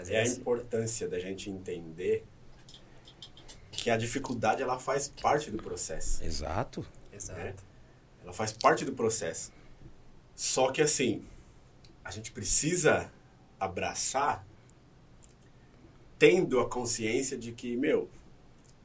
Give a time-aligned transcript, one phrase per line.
[0.00, 2.24] Mas é a esse- importância da gente entender
[3.72, 6.22] que a dificuldade ela faz parte do processo.
[6.24, 6.84] Exato.
[7.12, 7.62] Exato.
[8.22, 9.52] Ela faz parte do processo.
[10.34, 11.24] Só que assim,
[12.04, 13.10] a gente precisa
[13.58, 14.44] abraçar
[16.18, 18.08] tendo a consciência de que, meu,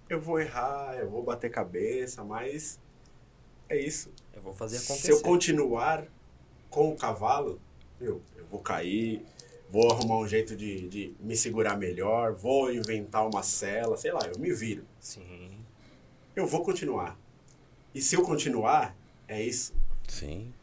[0.09, 2.79] eu vou errar, eu vou bater cabeça, mas
[3.67, 4.11] é isso.
[4.33, 5.11] Eu vou fazer Se acontecer.
[5.11, 6.05] eu continuar
[6.69, 7.59] com o cavalo,
[7.99, 9.25] meu, eu vou cair,
[9.69, 14.21] vou arrumar um jeito de, de me segurar melhor, vou inventar uma cela, sei lá,
[14.33, 14.85] eu me viro.
[14.99, 15.51] Sim.
[16.35, 17.17] Eu vou continuar.
[17.93, 18.95] E se eu continuar,
[19.27, 19.73] é isso.
[20.07, 20.53] Sim.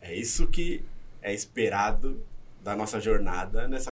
[0.00, 0.84] É isso que
[1.20, 2.24] é esperado
[2.62, 3.88] da nossa jornada nessa.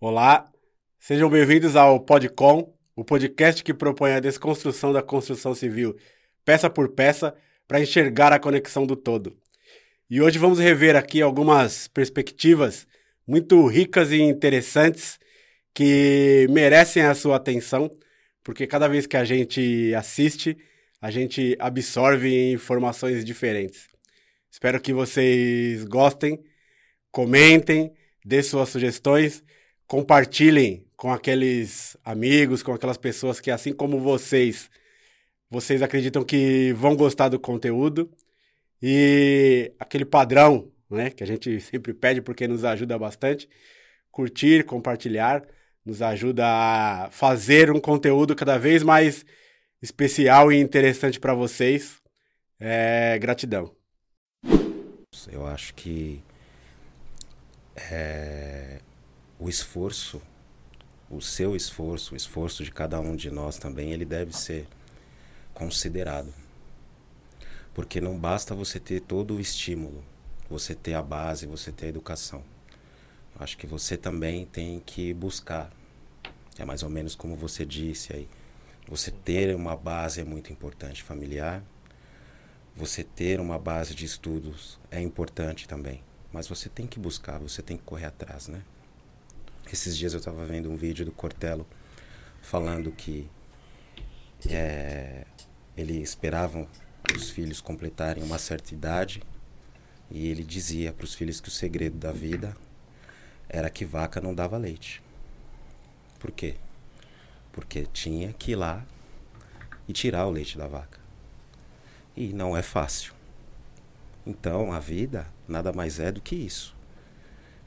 [0.00, 0.48] Olá,
[1.06, 5.96] sejam bem-vindos ao Podcom, o podcast que propõe a desconstrução da construção civil,
[6.44, 7.32] peça por peça,
[7.68, 9.38] para enxergar a conexão do todo.
[10.10, 12.88] E hoje vamos rever aqui algumas perspectivas
[13.24, 15.16] muito ricas e interessantes
[15.72, 17.88] que merecem a sua atenção,
[18.42, 20.58] porque cada vez que a gente assiste,
[21.00, 23.86] a gente absorve informações diferentes.
[24.50, 26.42] Espero que vocês gostem,
[27.12, 29.44] comentem, dê suas sugestões,
[29.86, 34.70] compartilhem com aqueles amigos, com aquelas pessoas que, assim como vocês,
[35.50, 38.10] vocês acreditam que vão gostar do conteúdo.
[38.82, 43.48] E aquele padrão, né, que a gente sempre pede porque nos ajuda bastante,
[44.10, 45.46] curtir, compartilhar,
[45.84, 49.24] nos ajuda a fazer um conteúdo cada vez mais
[49.80, 52.00] especial e interessante para vocês.
[52.58, 53.74] É, gratidão.
[55.30, 56.22] Eu acho que
[57.90, 58.80] é,
[59.38, 60.20] o esforço,
[61.08, 64.66] o seu esforço, o esforço de cada um de nós também, ele deve ser
[65.54, 66.32] considerado.
[67.72, 70.02] Porque não basta você ter todo o estímulo,
[70.48, 72.42] você ter a base, você ter a educação.
[73.38, 75.70] Acho que você também tem que buscar.
[76.58, 78.28] É mais ou menos como você disse aí.
[78.88, 81.62] Você ter uma base é muito importante, familiar.
[82.74, 86.02] Você ter uma base de estudos é importante também.
[86.32, 88.62] Mas você tem que buscar, você tem que correr atrás, né?
[89.72, 91.66] Esses dias eu estava vendo um vídeo do Cortelo
[92.40, 93.28] falando que
[94.48, 95.26] é,
[95.76, 96.68] ele esperavam
[97.16, 99.22] os filhos completarem uma certa idade
[100.08, 102.56] e ele dizia para os filhos que o segredo da vida
[103.48, 105.02] era que vaca não dava leite.
[106.20, 106.54] Por quê?
[107.50, 108.86] Porque tinha que ir lá
[109.88, 111.00] e tirar o leite da vaca.
[112.16, 113.14] E não é fácil.
[114.24, 116.75] Então a vida nada mais é do que isso.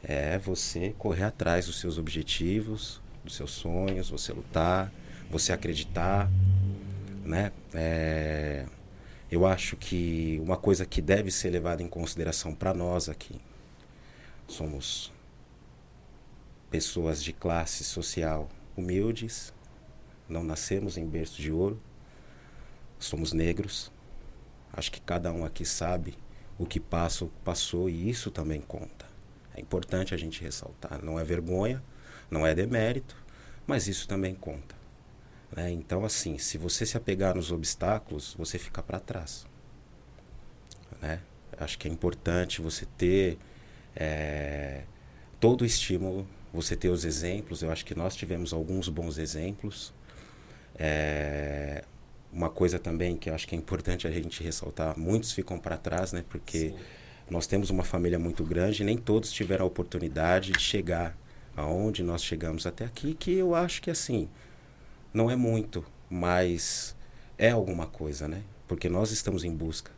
[0.03, 4.91] É você correr atrás dos seus objetivos, dos seus sonhos, você lutar,
[5.29, 6.29] você acreditar,
[7.23, 7.51] né?
[7.73, 8.65] É,
[9.31, 13.39] eu acho que uma coisa que deve ser levada em consideração para nós aqui,
[14.47, 15.11] somos
[16.71, 19.53] pessoas de classe social humildes,
[20.27, 21.79] não nascemos em berço de ouro,
[22.97, 23.91] somos negros.
[24.71, 26.17] Acho que cada um aqui sabe
[26.57, 28.98] o que passa, passou e isso também conta.
[29.59, 31.03] É importante a gente ressaltar.
[31.03, 31.83] Não é vergonha,
[32.31, 33.13] não é demérito,
[33.67, 34.73] mas isso também conta.
[35.51, 35.69] Né?
[35.71, 39.45] Então, assim, se você se apegar nos obstáculos, você fica para trás.
[41.01, 41.19] Né?
[41.57, 43.37] Acho que é importante você ter
[43.93, 44.83] é,
[45.41, 47.61] todo o estímulo, você ter os exemplos.
[47.61, 49.93] Eu acho que nós tivemos alguns bons exemplos.
[50.77, 51.83] É,
[52.31, 55.77] uma coisa também que eu acho que é importante a gente ressaltar: muitos ficam para
[55.77, 56.23] trás, né?
[56.29, 56.79] Porque Sim.
[57.29, 61.15] Nós temos uma família muito grande e nem todos tiveram a oportunidade de chegar
[61.55, 64.29] aonde nós chegamos até aqui, que eu acho que assim
[65.13, 66.95] não é muito, mas
[67.37, 68.43] é alguma coisa, né?
[68.67, 69.91] Porque nós estamos em busca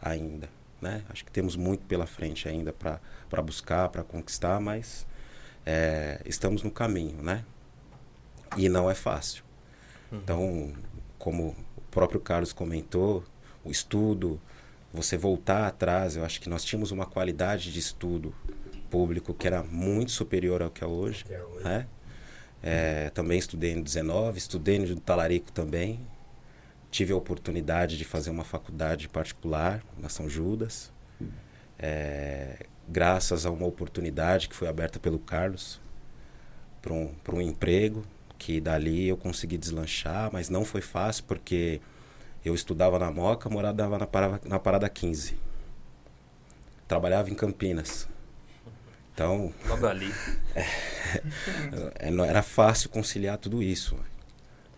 [0.00, 0.48] ainda,
[0.80, 1.02] né?
[1.08, 5.06] Acho que temos muito pela frente ainda para buscar, para conquistar, mas
[5.64, 7.44] é, estamos no caminho, né?
[8.56, 9.42] E não é fácil.
[10.12, 10.72] Então,
[11.18, 13.24] como o próprio Carlos comentou,
[13.64, 14.40] o estudo,
[14.92, 18.34] você voltar atrás, eu acho que nós tínhamos uma qualidade de estudo
[18.90, 21.24] público que era muito superior ao que é hoje.
[21.24, 21.64] Que é hoje.
[21.64, 21.86] Né?
[22.62, 26.00] É, também estudei no 19, estudei no Talarico também.
[26.90, 30.90] Tive a oportunidade de fazer uma faculdade particular na São Judas.
[31.78, 35.80] É, graças a uma oportunidade que foi aberta pelo Carlos
[36.80, 38.04] para um, pra um emprego,
[38.38, 41.80] que dali eu consegui deslanchar, mas não foi fácil porque
[42.48, 45.38] eu estudava na Moca, morava na parada, na parada 15.
[46.86, 48.08] Trabalhava em Campinas.
[49.14, 50.12] Então, Logo ali.
[51.98, 53.96] é, não era fácil conciliar tudo isso.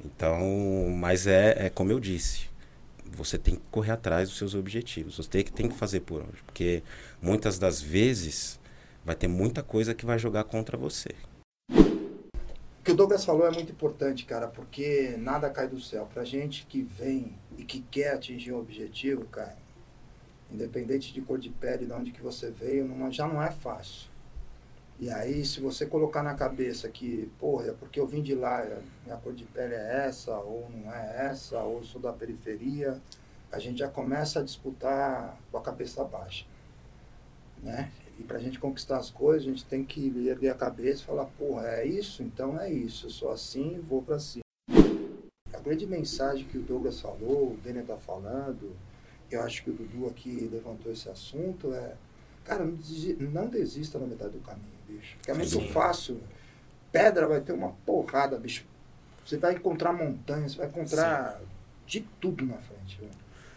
[0.05, 0.40] Então,
[0.96, 2.49] mas é, é como eu disse,
[3.05, 5.16] você tem que correr atrás dos seus objetivos.
[5.16, 6.43] Você tem que, tem que fazer por onde.
[6.44, 6.82] Porque
[7.20, 8.58] muitas das vezes
[9.05, 11.11] vai ter muita coisa que vai jogar contra você.
[11.70, 16.08] O que o Douglas falou é muito importante, cara, porque nada cai do céu.
[16.12, 19.55] Pra gente que vem e que quer atingir um objetivo, cara,
[20.51, 24.09] independente de cor de pele, de onde que você veio, não, já não é fácil.
[24.99, 28.67] E aí, se você colocar na cabeça que, porra, é porque eu vim de lá,
[29.05, 32.99] minha cor de pele é essa, ou não é essa, ou sou da periferia,
[33.53, 36.47] a gente já começa a disputar com a cabeça baixa.
[37.62, 37.93] Né?
[38.19, 41.05] E para a gente conquistar as coisas, a gente tem que erguer a cabeça e
[41.05, 42.23] falar, porra, é isso?
[42.23, 44.50] Então é isso, eu sou assim, vou para cima.
[45.70, 48.75] Grande mensagem que o Douglas falou, o Daniel está falando,
[49.31, 51.94] eu acho que o Dudu aqui levantou esse assunto, é,
[52.44, 55.14] cara, não desista, não desista na metade do caminho bicho.
[55.19, 55.69] Porque é muito Sim.
[55.69, 56.20] fácil.
[56.90, 58.67] Pedra vai ter uma porrada, bicho.
[59.25, 61.46] Você vai encontrar montanhas, vai encontrar Sim.
[61.87, 63.00] de tudo na frente.
[63.00, 63.11] Né?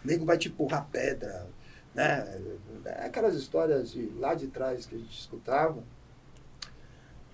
[0.04, 1.48] O nego vai te empurrar pedra.
[1.96, 2.40] Né?
[2.84, 5.82] É aquelas histórias de lá de trás que a gente escutava.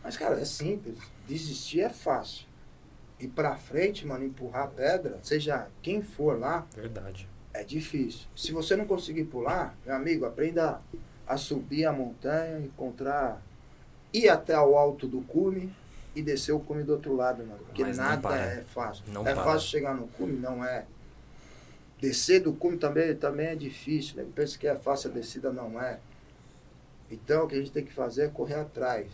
[0.03, 0.99] Mas, cara, é simples.
[1.29, 2.49] Desistir é fácil.
[3.21, 6.67] E pra frente, mano, empurrar pedra, seja quem for lá.
[6.75, 7.29] Verdade.
[7.53, 8.27] É difícil.
[8.35, 10.81] Se você não conseguir pular, meu amigo, aprenda
[11.27, 13.43] a subir a montanha, encontrar
[14.13, 15.73] ir até o alto do cume
[16.15, 17.61] e descer o cume do outro lado, mano.
[17.67, 19.05] Porque Mas nada é fácil.
[19.09, 19.45] Não é para.
[19.45, 20.37] fácil chegar no cume?
[20.39, 20.87] Não é.
[22.01, 24.17] Descer do cume também, também é difícil.
[24.17, 24.27] Né?
[24.35, 25.99] Pensa que é fácil a descida, não é.
[27.11, 29.09] Então, o que a gente tem que fazer é correr atrás.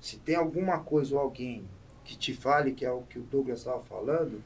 [0.00, 1.64] Se tem alguma coisa ou alguém
[2.08, 4.42] que te fale, que é o que o Douglas estava falando,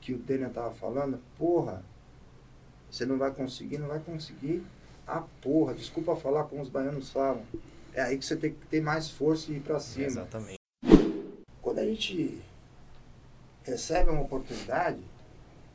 [0.00, 1.84] que o Daniel estava falando, porra,
[2.90, 4.64] você não vai conseguir, não vai conseguir
[5.06, 5.74] a porra.
[5.74, 7.44] Desculpa falar como os baianos falam
[7.92, 10.06] é aí que você tem que ter mais força e ir para cima.
[10.06, 10.58] Exatamente.
[11.60, 12.42] Quando a gente
[13.62, 14.98] recebe uma oportunidade,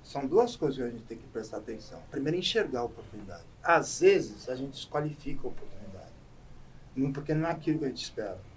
[0.04, 2.02] são duas coisas que a gente tem que prestar atenção.
[2.10, 3.44] Primeiro, enxergar a oportunidade.
[3.64, 6.10] Às vezes, a gente desqualifica a oportunidade.
[7.14, 8.49] Porque não é aquilo que a gente espera.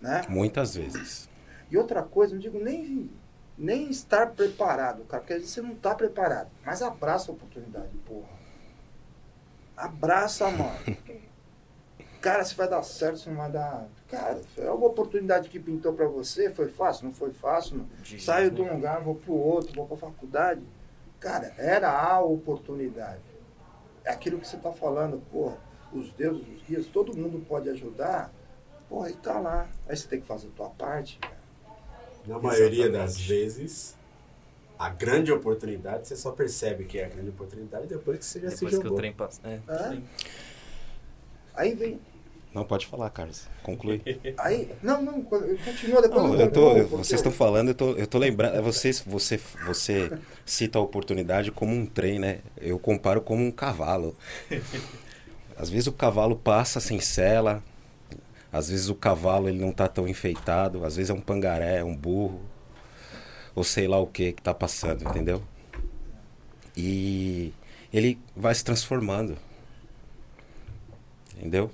[0.00, 0.22] Né?
[0.28, 1.28] Muitas vezes.
[1.70, 3.10] E outra coisa, não digo nem,
[3.56, 6.50] nem estar preparado, cara, porque às vezes você não está preparado.
[6.64, 8.28] Mas abraça a oportunidade, porra.
[9.76, 10.96] Abraça, mano.
[12.20, 13.88] cara, se vai dar certo, se não vai dar.
[14.08, 17.06] Cara, é uma oportunidade que pintou para você, foi fácil?
[17.06, 17.78] Não foi fácil?
[17.78, 18.18] Não.
[18.18, 20.62] Saio de um lugar, vou pro outro, vou pra faculdade.
[21.18, 23.22] Cara, era a oportunidade.
[24.04, 25.56] É aquilo que você tá falando, porra,
[25.92, 28.32] os deuses, os guias, todo mundo pode ajudar.
[28.92, 29.66] Porra, e tá lá.
[29.88, 31.34] Aí você tem que fazer a tua parte, cara.
[32.26, 33.96] Na maioria das vezes,
[34.78, 38.50] a grande oportunidade, você só percebe que é a grande oportunidade depois que você já
[38.50, 38.82] depois se jogou.
[38.82, 39.40] Que o trem passa.
[39.48, 39.60] É.
[41.54, 41.98] Aí vem,
[42.52, 43.48] não, pode falar, Carlos.
[43.62, 44.02] Conclui.
[44.36, 46.22] Aí, não, não, continua depois.
[46.22, 48.56] Não, eu tô, eu, vocês estão falando, eu tô, eu tô lembrando.
[48.56, 50.12] É, você, você, você
[50.44, 52.40] cita a oportunidade como um trem, né?
[52.58, 54.14] Eu comparo como um cavalo.
[55.56, 57.62] Às vezes o cavalo passa sem sela,
[58.52, 61.84] às vezes o cavalo ele não está tão enfeitado, às vezes é um pangaré, é
[61.84, 62.42] um burro,
[63.54, 65.42] ou sei lá o que que está passando, entendeu?
[66.76, 67.52] E
[67.92, 69.36] ele vai se transformando.
[71.36, 71.70] Entendeu?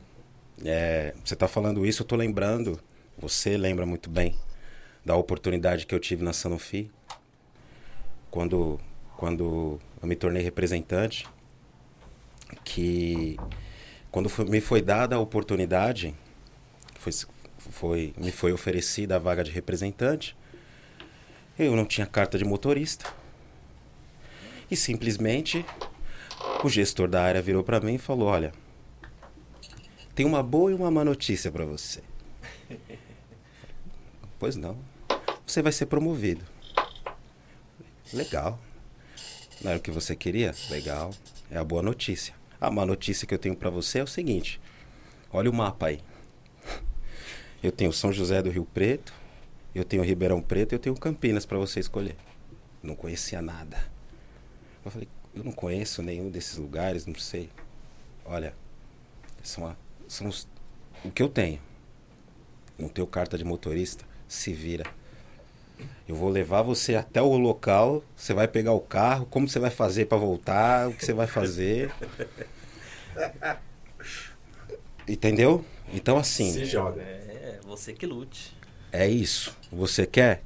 [0.64, 2.80] É, você está falando isso, eu estou lembrando,
[3.18, 4.34] você lembra muito bem
[5.04, 6.90] da oportunidade que eu tive na Sanofi,
[8.30, 8.80] quando,
[9.16, 11.26] quando eu me tornei representante,
[12.64, 13.36] que
[14.10, 16.14] quando foi, me foi dada a oportunidade,
[16.98, 17.12] foi,
[17.58, 20.36] foi, me foi oferecida a vaga de representante,
[21.58, 23.12] eu não tinha carta de motorista.
[24.70, 25.64] E simplesmente
[26.62, 28.52] o gestor da área virou para mim e falou: Olha,
[30.14, 32.02] tem uma boa e uma má notícia para você.
[34.38, 34.78] pois não.
[35.46, 36.44] Você vai ser promovido.
[38.12, 38.60] Legal.
[39.62, 40.54] Não era o que você queria?
[40.70, 41.12] Legal.
[41.50, 42.34] É a boa notícia.
[42.60, 44.60] A má notícia que eu tenho para você é o seguinte:
[45.32, 46.00] olha o mapa aí.
[47.62, 49.12] Eu tenho São José do Rio Preto,
[49.74, 52.16] eu tenho Ribeirão Preto, eu tenho Campinas para você escolher.
[52.82, 53.78] Não conhecia nada.
[54.84, 57.50] Eu falei, eu não conheço nenhum desses lugares, não sei.
[58.24, 58.54] Olha,
[59.42, 59.76] são a
[60.08, 60.48] são os,
[61.04, 61.60] o que eu tenho.
[62.78, 64.84] Não tenho carta de motorista, se vira.
[66.08, 69.70] Eu vou levar você até o local, você vai pegar o carro, como você vai
[69.70, 71.92] fazer para voltar, o que você vai fazer.
[75.06, 75.64] Entendeu?
[75.92, 76.52] Então assim.
[76.52, 77.02] Se joga.
[77.68, 78.56] Você que lute.
[78.90, 79.54] É isso.
[79.70, 80.42] Você quer?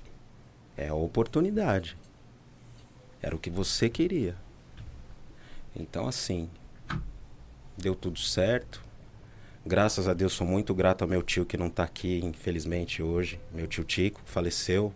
[0.77, 1.97] É a oportunidade.
[3.23, 4.35] Era o que você queria.
[5.75, 6.51] Então assim,
[7.79, 8.83] deu tudo certo.
[9.65, 13.39] Graças a Deus, sou muito grato ao meu tio que não está aqui, infelizmente, hoje.
[13.53, 14.93] Meu tio Tico faleceu.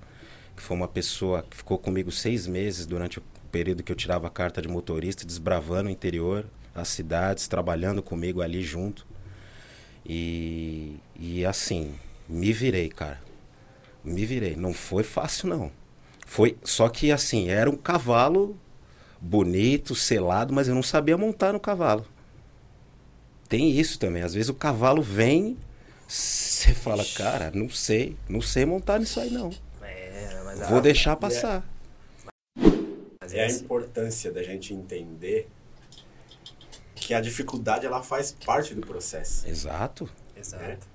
[0.56, 4.26] que foi uma pessoa que ficou comigo seis meses durante o período que eu tirava
[4.26, 9.06] a carta de motorista, desbravando o interior, as cidades, trabalhando comigo ali junto.
[10.04, 11.94] E, e assim,
[12.28, 13.20] me virei, cara.
[14.04, 14.56] Me virei.
[14.56, 15.72] Não foi fácil, não.
[16.26, 18.58] Foi, só que assim, era um cavalo
[19.20, 22.06] bonito, selado, mas eu não sabia montar no cavalo.
[23.48, 24.22] Tem isso também.
[24.22, 25.56] Às vezes o cavalo vem,
[26.06, 29.50] você fala, cara, não sei, não sei montar nisso aí não.
[29.82, 31.64] É, mas Vou a- deixar passar.
[33.32, 35.48] É a importância da gente entender
[36.94, 39.46] que a dificuldade ela faz parte do processo.
[39.48, 40.08] Exato.
[40.36, 40.86] Exato.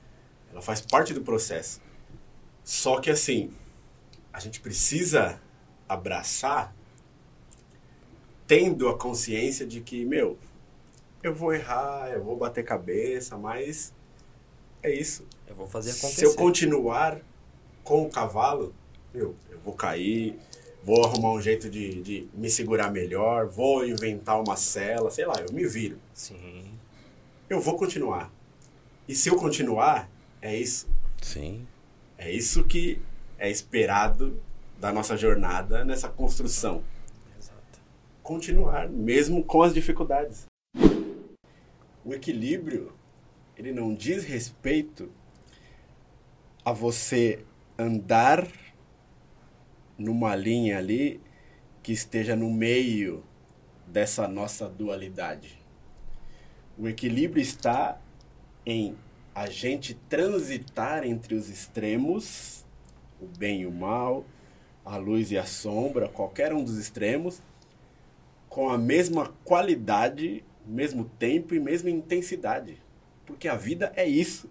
[0.52, 1.82] Ela faz parte do processo.
[2.64, 3.52] Só que assim,
[4.32, 5.42] a gente precisa
[5.88, 6.74] abraçar
[8.48, 10.38] tendo a consciência de que, meu,
[11.24, 13.94] eu vou errar, eu vou bater cabeça, mas
[14.84, 15.26] é isso.
[15.48, 16.26] Eu vou fazer Se acontecer.
[16.26, 17.20] eu continuar
[17.84, 18.76] com o cavalo,
[19.14, 20.38] meu, eu vou cair,
[20.84, 25.36] vou arrumar um jeito de, de me segurar melhor, vou inventar uma cela, sei lá,
[25.48, 25.98] eu me viro.
[26.14, 26.78] Sim.
[27.50, 28.32] Eu vou continuar.
[29.08, 30.10] E se eu continuar,
[30.42, 30.90] é isso.
[31.22, 31.68] Sim.
[32.18, 33.00] É isso que
[33.38, 34.42] é esperado
[34.80, 36.84] da nossa jornada nessa construção.
[37.38, 37.80] Exato.
[38.24, 40.46] Continuar, mesmo com as dificuldades.
[42.04, 42.94] O equilíbrio,
[43.56, 45.12] ele não diz respeito
[46.66, 47.46] a você
[47.78, 48.48] andar
[49.98, 51.22] numa linha ali
[51.84, 53.24] que esteja no meio
[53.86, 55.60] dessa nossa dualidade.
[56.78, 58.00] O equilíbrio está
[58.66, 58.96] em
[59.34, 62.66] a gente transitar entre os extremos,
[63.20, 64.26] o bem e o mal,
[64.86, 67.42] a luz e a sombra, qualquer um dos extremos,
[68.50, 72.78] com a mesma qualidade, mesmo tempo e mesma intensidade.
[73.26, 74.50] Porque a vida é isso.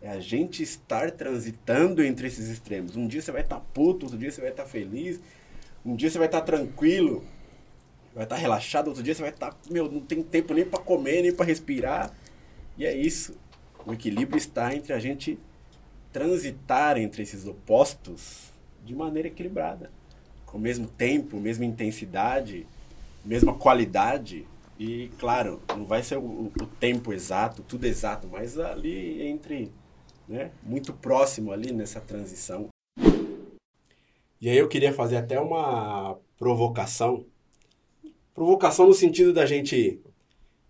[0.00, 2.96] É a gente estar transitando entre esses extremos.
[2.96, 5.20] Um dia você vai estar puto, outro dia você vai estar feliz,
[5.84, 7.24] um dia você vai estar tranquilo,
[8.14, 11.22] vai estar relaxado, outro dia você vai estar, meu, não tem tempo nem para comer,
[11.22, 12.14] nem para respirar.
[12.78, 13.36] E é isso.
[13.86, 15.38] O equilíbrio está entre a gente
[16.12, 18.52] transitar entre esses opostos
[18.84, 19.90] de maneira equilibrada,
[20.44, 22.66] com o mesmo tempo, mesma intensidade,
[23.24, 24.46] mesma qualidade.
[24.78, 29.70] E, claro, não vai ser o, o tempo exato, tudo exato, mas ali entre,
[30.26, 32.68] né, muito próximo ali nessa transição.
[34.40, 37.26] E aí eu queria fazer até uma provocação.
[38.34, 40.00] Provocação no sentido da gente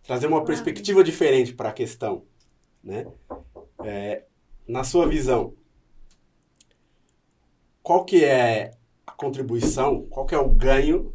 [0.03, 2.25] trazer uma perspectiva diferente para a questão,
[2.83, 3.07] né?
[3.85, 4.27] É,
[4.67, 5.55] na sua visão,
[7.83, 8.73] qual que é
[9.07, 11.15] a contribuição, qual que é o ganho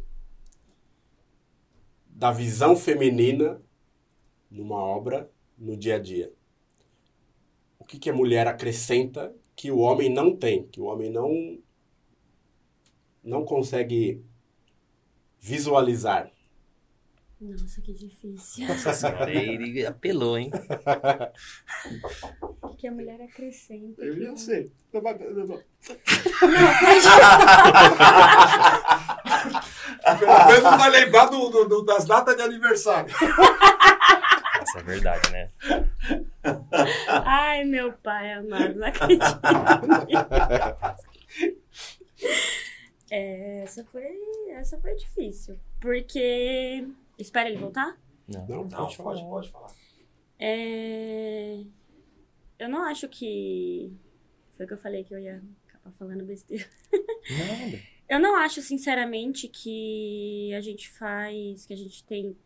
[2.06, 3.62] da visão feminina
[4.50, 6.32] numa obra no dia a dia?
[7.78, 11.58] O que, que a mulher acrescenta que o homem não tem, que o homem não
[13.22, 14.24] não consegue
[15.40, 16.30] visualizar?
[17.46, 18.66] Nossa, que difícil.
[18.66, 20.50] Nossa senhora, ele apelou, hein?
[22.78, 24.02] Que a mulher acrescenta.
[24.04, 24.70] Eu já sei.
[30.18, 33.10] Pelo menos vai lembrar do, do- do- das datas de aniversário.
[34.60, 35.50] Essa é verdade, né?
[37.24, 39.24] Ai, meu pai amado, não acredito.
[43.08, 44.02] É, essa foi,
[44.56, 45.56] essa foi difícil.
[45.80, 46.84] Porque.
[47.18, 47.98] Espera ele voltar?
[48.28, 48.46] Não.
[48.46, 49.20] Não, pode falar.
[49.22, 49.72] pode falar.
[50.38, 51.64] É,
[52.58, 53.92] eu não acho que.
[54.52, 56.66] Foi o que eu falei que eu ia acabar falando besteira.
[56.92, 57.80] Nada.
[58.08, 62.36] Eu não acho, sinceramente, que a gente faz, que a gente tem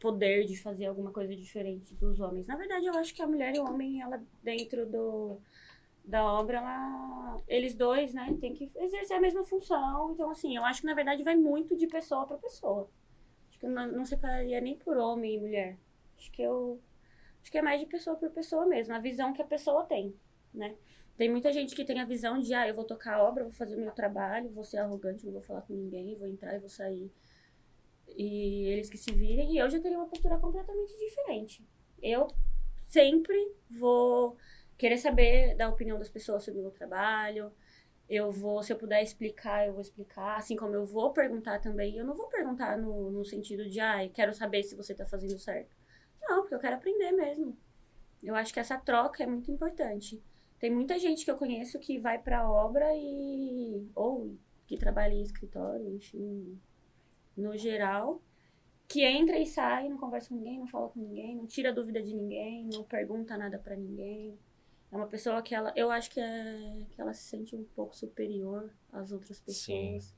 [0.00, 2.48] poder de fazer alguma coisa diferente dos homens.
[2.48, 5.38] Na verdade, eu acho que a mulher e o homem, ela dentro do,
[6.04, 10.12] da obra, ela, eles dois, né, tem que exercer a mesma função.
[10.12, 12.90] Então, assim, eu acho que na verdade vai muito de pessoa para pessoa.
[13.60, 15.78] Que eu não, não separaria nem por homem e mulher.
[16.18, 16.80] Acho que eu
[17.40, 20.14] acho que é mais de pessoa por pessoa mesmo, a visão que a pessoa tem,
[20.52, 20.76] né?
[21.16, 23.52] Tem muita gente que tem a visão de, ah, eu vou tocar a obra, vou
[23.52, 26.58] fazer o meu trabalho, vou ser arrogante, não vou falar com ninguém, vou entrar e
[26.58, 27.12] vou sair.
[28.16, 29.52] E eles que se virem.
[29.52, 31.62] E eu já teria uma postura completamente diferente.
[32.02, 32.26] Eu
[32.86, 33.36] sempre
[33.70, 34.36] vou
[34.78, 37.52] querer saber da opinião das pessoas sobre o meu trabalho.
[38.10, 40.36] Eu vou, se eu puder explicar, eu vou explicar.
[40.36, 41.96] Assim como eu vou perguntar também.
[41.96, 45.38] Eu não vou perguntar no, no sentido de, ah, quero saber se você tá fazendo
[45.38, 45.76] certo.
[46.20, 47.56] Não, porque eu quero aprender mesmo.
[48.20, 50.20] Eu acho que essa troca é muito importante.
[50.58, 53.88] Tem muita gente que eu conheço que vai pra obra e.
[53.94, 54.36] ou
[54.66, 56.60] que trabalha em escritório, enfim,
[57.36, 58.22] no geral,
[58.86, 62.02] que entra e sai, não conversa com ninguém, não fala com ninguém, não tira dúvida
[62.02, 64.38] de ninguém, não pergunta nada pra ninguém.
[64.92, 67.94] É uma pessoa que ela, eu acho que é que ela se sente um pouco
[67.96, 70.12] superior às outras pessoas.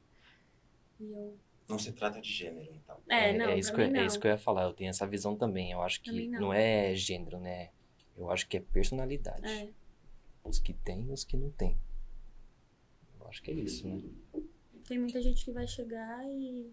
[0.98, 1.38] E eu,
[1.68, 2.98] Não se trata de gênero, então.
[3.08, 4.00] é, não, é, isso que, eu- não.
[4.00, 4.62] é isso que eu ia falar.
[4.64, 5.72] Eu tenho essa visão também.
[5.72, 6.40] Eu acho que não.
[6.40, 6.52] não.
[6.52, 7.70] é gênero, né?
[8.16, 9.46] Eu acho que é personalidade.
[9.46, 9.70] É.
[10.44, 11.78] Os que tem e os que não tem.
[13.20, 14.02] Eu acho que é isso, né?
[14.86, 16.72] Tem muita gente que vai chegar e.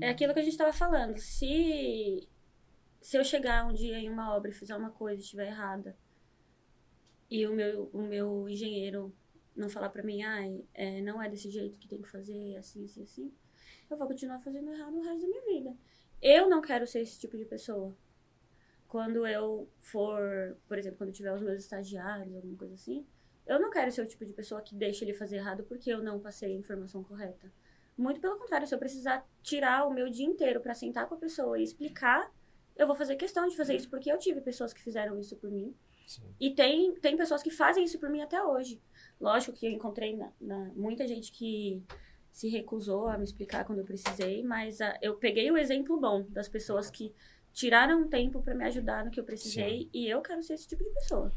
[0.00, 1.18] É aquilo que a gente tava falando.
[1.18, 2.28] Se.
[3.00, 5.96] Se eu chegar um dia em uma obra e fizer uma coisa e estiver errada,
[7.30, 9.14] e o meu, o meu engenheiro
[9.54, 12.84] não falar pra mim, ai, é, não é desse jeito que tem que fazer, assim,
[12.84, 13.32] assim, assim,
[13.90, 15.76] eu vou continuar fazendo errado o resto da minha vida.
[16.20, 17.96] Eu não quero ser esse tipo de pessoa.
[18.88, 23.06] Quando eu for, por exemplo, quando tiver os meus estagiários, alguma coisa assim,
[23.46, 26.02] eu não quero ser o tipo de pessoa que deixa ele fazer errado porque eu
[26.02, 27.52] não passei a informação correta.
[27.96, 31.18] Muito pelo contrário, se eu precisar tirar o meu dia inteiro pra sentar com a
[31.18, 32.30] pessoa e explicar,
[32.76, 35.50] eu vou fazer questão de fazer isso porque eu tive pessoas que fizeram isso por
[35.50, 35.74] mim.
[36.06, 36.22] Sim.
[36.40, 38.80] E tem, tem pessoas que fazem isso por mim até hoje.
[39.20, 41.82] Lógico que eu encontrei na, na- muita gente que
[42.30, 46.22] se recusou a me explicar quando eu precisei, mas ah, eu peguei o exemplo bom
[46.28, 47.12] das pessoas que
[47.52, 50.68] tiraram um tempo pra me ajudar no que eu precisei e eu quero ser esse
[50.68, 51.32] tipo de pessoa.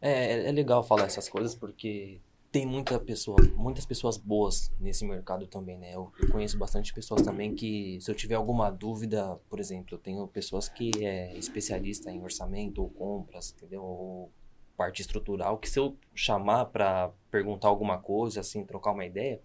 [0.00, 2.20] É, é- é legal falar essas coisas porque
[2.56, 5.94] tem muita pessoa, muitas pessoas boas nesse mercado também, né?
[5.94, 9.98] Eu, eu conheço bastante pessoas também que, se eu tiver alguma dúvida, por exemplo, eu
[9.98, 13.82] tenho pessoas que é especialista em orçamento ou compras, entendeu?
[13.84, 14.32] Ou
[14.74, 19.38] parte estrutural, que se eu chamar pra perguntar alguma coisa, assim, trocar uma ideia,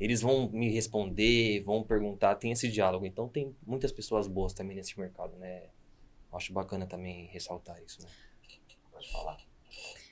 [0.00, 3.06] eles vão me responder, vão perguntar, tem esse diálogo.
[3.06, 5.68] Então tem muitas pessoas boas também nesse mercado, né?
[6.32, 8.08] Acho bacana também ressaltar isso, né?
[8.90, 9.36] Pode falar.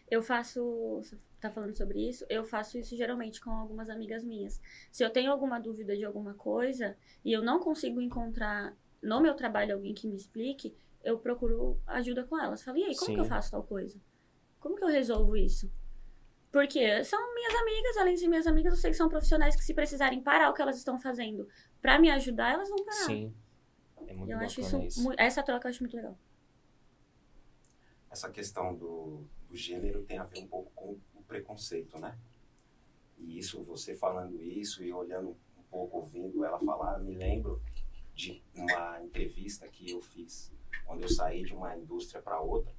[0.08, 1.00] Eu faço.
[1.40, 2.24] Tá falando sobre isso?
[2.28, 4.60] Eu faço isso geralmente com algumas amigas minhas.
[4.92, 9.34] Se eu tenho alguma dúvida de alguma coisa e eu não consigo encontrar no meu
[9.34, 12.62] trabalho alguém que me explique, eu procuro ajuda com elas.
[12.62, 13.30] Falo, e aí, como que eu Sim.
[13.30, 13.98] faço tal coisa?
[14.58, 15.72] Como que eu resolvo isso?
[16.52, 19.72] Porque são minhas amigas, além de minhas amigas, eu sei que são profissionais que se
[19.72, 21.48] precisarem parar o que elas estão fazendo
[21.80, 23.06] pra me ajudar, elas vão parar.
[23.06, 23.34] Sim.
[24.06, 25.12] É muito eu acho isso, isso.
[25.16, 26.18] essa troca eu acho muito legal.
[28.10, 31.00] Essa questão do, do gênero tem a ver um pouco com o
[31.30, 32.18] preconceito, né?
[33.16, 37.62] E isso, você falando isso e olhando um pouco, ouvindo ela falar, me lembro
[38.12, 40.52] de uma entrevista que eu fiz
[40.84, 42.74] quando eu saí de uma indústria para outra,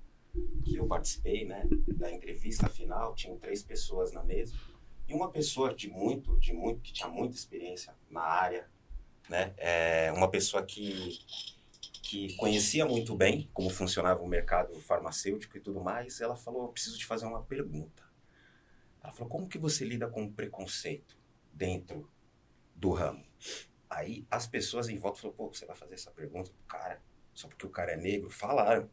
[0.65, 1.63] que eu participei, né,
[1.95, 4.53] da entrevista final, tinham três pessoas na mesa
[5.07, 8.69] e uma pessoa de muito, de muito, que tinha muita experiência na área,
[9.29, 11.19] né, é uma pessoa que
[12.03, 16.67] que conhecia muito bem como funcionava o mercado farmacêutico e tudo mais, ela falou: "Eu
[16.67, 18.10] preciso te fazer uma pergunta".
[19.03, 21.17] Ela falou: "Como que você lida com o preconceito
[21.53, 22.09] dentro
[22.75, 23.25] do ramo?"
[23.89, 27.01] Aí as pessoas em volta falaram: "Pô, você vai fazer essa pergunta pro cara
[27.33, 28.89] só porque o cara é negro?" Falaram.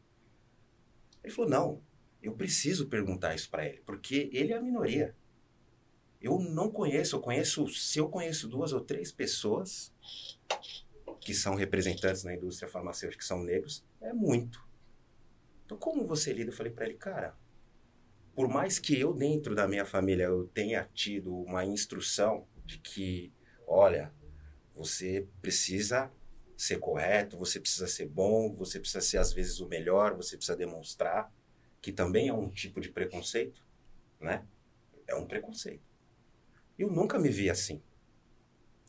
[1.23, 1.83] Ele falou: "Não,
[2.21, 5.15] eu preciso perguntar isso para ele, porque ele é a minoria.
[6.21, 9.93] Eu não conheço, eu conheço, se eu conheço duas ou três pessoas
[11.21, 14.67] que são representantes na indústria farmacêutica que são negros, é muito.
[15.65, 16.49] Então, como você lida?
[16.49, 17.37] Eu falei para ele, cara,
[18.39, 23.33] por mais que eu, dentro da minha família, eu tenha tido uma instrução de que,
[23.67, 24.13] olha,
[24.73, 26.09] você precisa
[26.55, 30.55] ser correto, você precisa ser bom, você precisa ser, às vezes, o melhor, você precisa
[30.55, 31.29] demonstrar,
[31.81, 33.61] que também é um tipo de preconceito,
[34.21, 34.47] né?
[35.05, 35.83] É um preconceito.
[36.77, 37.83] Eu nunca me vi assim.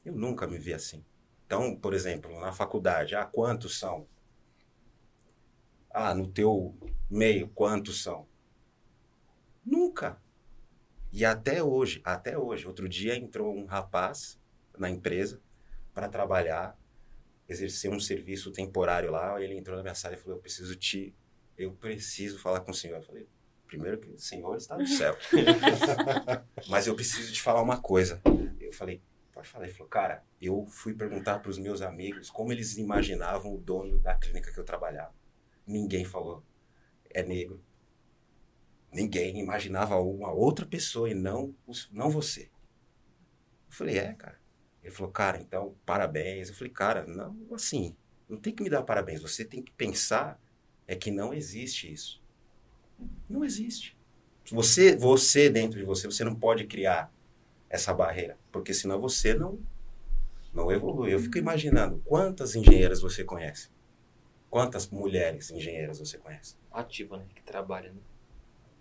[0.04, 1.04] Eu nunca me vi assim.
[1.44, 4.06] Então, por exemplo, na faculdade, ah, quantos são?
[5.90, 6.72] Ah, no teu
[7.10, 8.29] meio, quantos são?
[9.64, 10.20] Nunca.
[11.12, 14.38] E até hoje, até hoje, outro dia entrou um rapaz
[14.78, 15.40] na empresa
[15.92, 16.78] para trabalhar,
[17.48, 21.14] exercer um serviço temporário lá, ele entrou na minha sala e falou: "Eu preciso te
[21.58, 22.98] eu preciso falar com o senhor".
[22.98, 23.28] Eu falei:
[23.66, 25.16] "Primeiro que o senhor está no céu.
[26.68, 28.20] Mas eu preciso te falar uma coisa".
[28.60, 29.02] Eu falei:
[29.40, 29.64] Pode falar.
[29.64, 33.98] Ele falou, cara, eu fui perguntar para os meus amigos como eles imaginavam o dono
[33.98, 35.14] da clínica que eu trabalhava.
[35.66, 36.44] Ninguém falou,
[37.08, 37.62] é negro.
[38.92, 41.54] Ninguém imaginava uma outra pessoa e não,
[41.92, 42.42] não você.
[43.68, 44.40] Eu falei, é, cara.
[44.82, 46.48] Ele falou, cara, então, parabéns.
[46.48, 47.94] Eu falei, cara, não, assim,
[48.28, 49.22] não tem que me dar parabéns.
[49.22, 50.40] Você tem que pensar
[50.86, 52.20] é que não existe isso.
[53.28, 53.96] Não existe.
[54.50, 57.12] Você, você dentro de você, você não pode criar
[57.68, 59.58] essa barreira, porque senão você não
[60.52, 61.14] não evolui.
[61.14, 63.68] Eu fico imaginando quantas engenheiras você conhece?
[64.50, 66.56] Quantas mulheres engenheiras você conhece?
[66.72, 67.24] Ativa, né?
[67.32, 68.00] Que trabalha, né?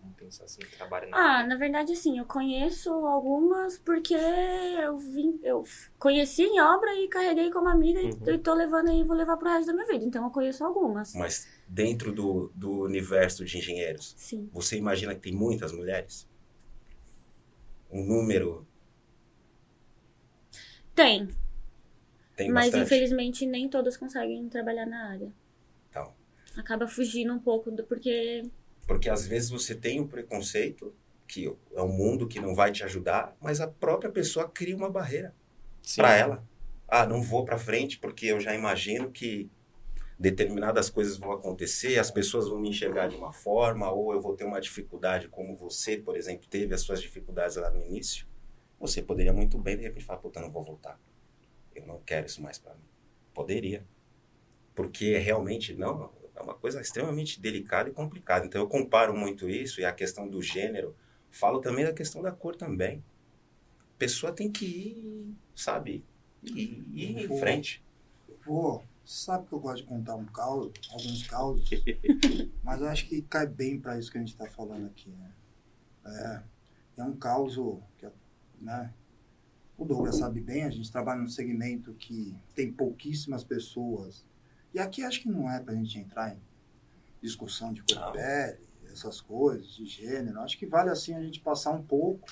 [0.01, 1.47] Vamos pensar assim, que trabalha na Ah, área.
[1.47, 5.63] na verdade, assim, eu conheço algumas porque eu vim, eu
[5.97, 8.33] conheci em obra e carreguei como amiga Uhum.
[8.33, 10.05] e tô levando aí, vou levar pro resto da minha vida.
[10.05, 11.13] Então eu conheço algumas.
[11.15, 14.49] Mas dentro do, do universo de engenheiros, Sim.
[14.53, 16.27] você imagina que tem muitas mulheres?
[17.91, 18.65] Um número
[20.95, 21.27] Tem,
[22.35, 22.85] tem mas bastante.
[22.85, 25.31] infelizmente nem todas conseguem trabalhar na área.
[25.89, 26.13] Então.
[26.57, 28.43] Acaba fugindo um pouco do porque
[28.89, 30.91] Porque às vezes você tem um preconceito,
[31.28, 34.89] que é um mundo que não vai te ajudar, mas a própria pessoa cria uma
[34.89, 35.32] barreira
[35.95, 36.43] para ela.
[36.88, 39.47] Ah, não vou para frente porque eu já imagino que
[40.17, 44.36] determinadas coisas vão acontecer, as pessoas vão me enxergar de uma forma, ou eu vou
[44.36, 48.25] ter uma dificuldade como você, por exemplo, teve as suas dificuldades lá no início.
[48.80, 50.99] Você poderia muito bem de repente falar, puta, não vou voltar.
[51.75, 52.89] Eu não quero isso mais para mim.
[53.36, 53.86] Poderia.
[54.73, 58.45] Porque realmente não, é uma coisa extremamente delicada e complicada.
[58.45, 60.95] Então eu comparo muito isso e a questão do gênero,
[61.30, 63.04] falo também da questão da cor também.
[63.78, 66.06] A pessoa tem que ir, sabe,
[66.43, 67.84] ir, ir em frente.
[68.43, 71.69] Pô, sabe que eu gosto de contar um caos, alguns causos,
[72.63, 75.34] mas eu acho que cai bem para isso que a gente está falando aqui, né?
[76.06, 77.56] É, é um caos
[77.97, 78.08] que,
[78.62, 78.93] né?
[79.78, 84.25] O Douglas sabe bem, a gente trabalha num segmento que tem pouquíssimas pessoas.
[84.73, 86.39] E aqui acho que não é para a gente entrar em
[87.21, 88.60] discussão de cor de pele,
[88.91, 90.39] essas coisas, de gênero.
[90.41, 92.27] Acho que vale assim a gente passar um pouco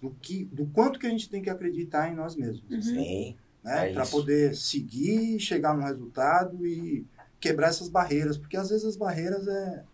[0.00, 2.82] do, que, do quanto que a gente tem que acreditar em nós mesmos Uhum.
[2.82, 3.90] Sim, né?
[3.90, 7.06] É para poder seguir, chegar no resultado e
[7.40, 9.84] quebrar essas barreiras, porque às vezes as barreiras é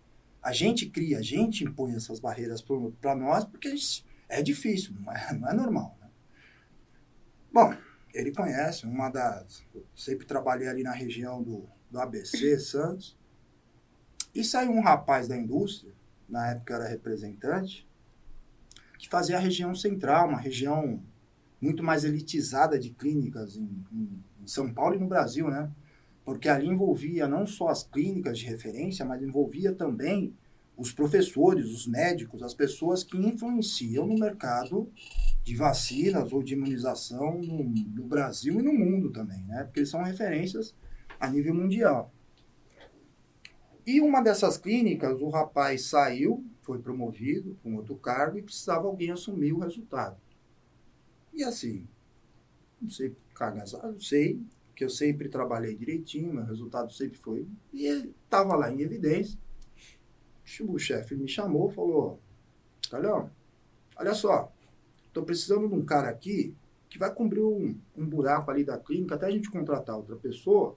[0.43, 2.63] a gente cria, a gente impõe essas barreiras
[3.01, 5.97] para nós, porque a gente- é difícil, não é, não é normal.
[6.03, 6.09] Né?
[7.53, 7.75] Bom,
[8.15, 9.63] ele conhece uma das,
[9.95, 13.19] sempre trabalhei ali na região do, do ABC Santos
[14.35, 15.93] e saiu um rapaz da indústria,
[16.29, 17.87] na época era representante,
[18.99, 21.03] que fazia a região central, uma região
[21.61, 25.71] muito mais elitizada de clínicas em, em- em São Paulo e no Brasil, né?
[26.25, 30.35] Porque ali envolvia não só as clínicas de referência, mas envolvia também
[30.77, 34.91] os professores, os médicos, as pessoas que influenciam no mercado
[35.45, 39.65] de vacinas ou de imunização no, no Brasil e no mundo também, né?
[39.65, 40.75] Porque eles são referências
[41.21, 42.13] a nível mundial.
[43.87, 49.11] E uma dessas clínicas, o rapaz saiu, foi promovido com outro cargo e precisava alguém
[49.11, 50.17] assumir o resultado.
[51.35, 51.87] E assim,
[52.81, 54.41] não sei cargas, eu sei
[54.75, 57.47] que eu sempre trabalhei direitinho, meu resultado sempre foi.
[57.71, 59.39] E ele estava lá em evidência.
[60.63, 62.19] O chefe me chamou falou:
[62.91, 63.31] Calhão,
[63.97, 64.53] olha só,
[65.15, 66.55] estou precisando de um cara aqui
[66.89, 70.77] que vai cobrir um, um buraco ali da clínica até a gente contratar outra pessoa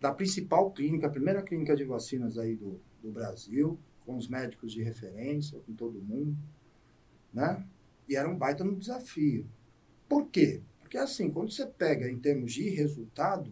[0.00, 4.72] da principal clínica, a primeira clínica de vacinas aí do, do Brasil, com os médicos
[4.72, 6.36] de referência, com todo mundo,
[7.34, 7.66] né?
[8.08, 9.44] E era um baita no desafio.
[10.08, 10.62] Por quê?
[10.80, 13.50] Porque assim, quando você pega em termos de resultado,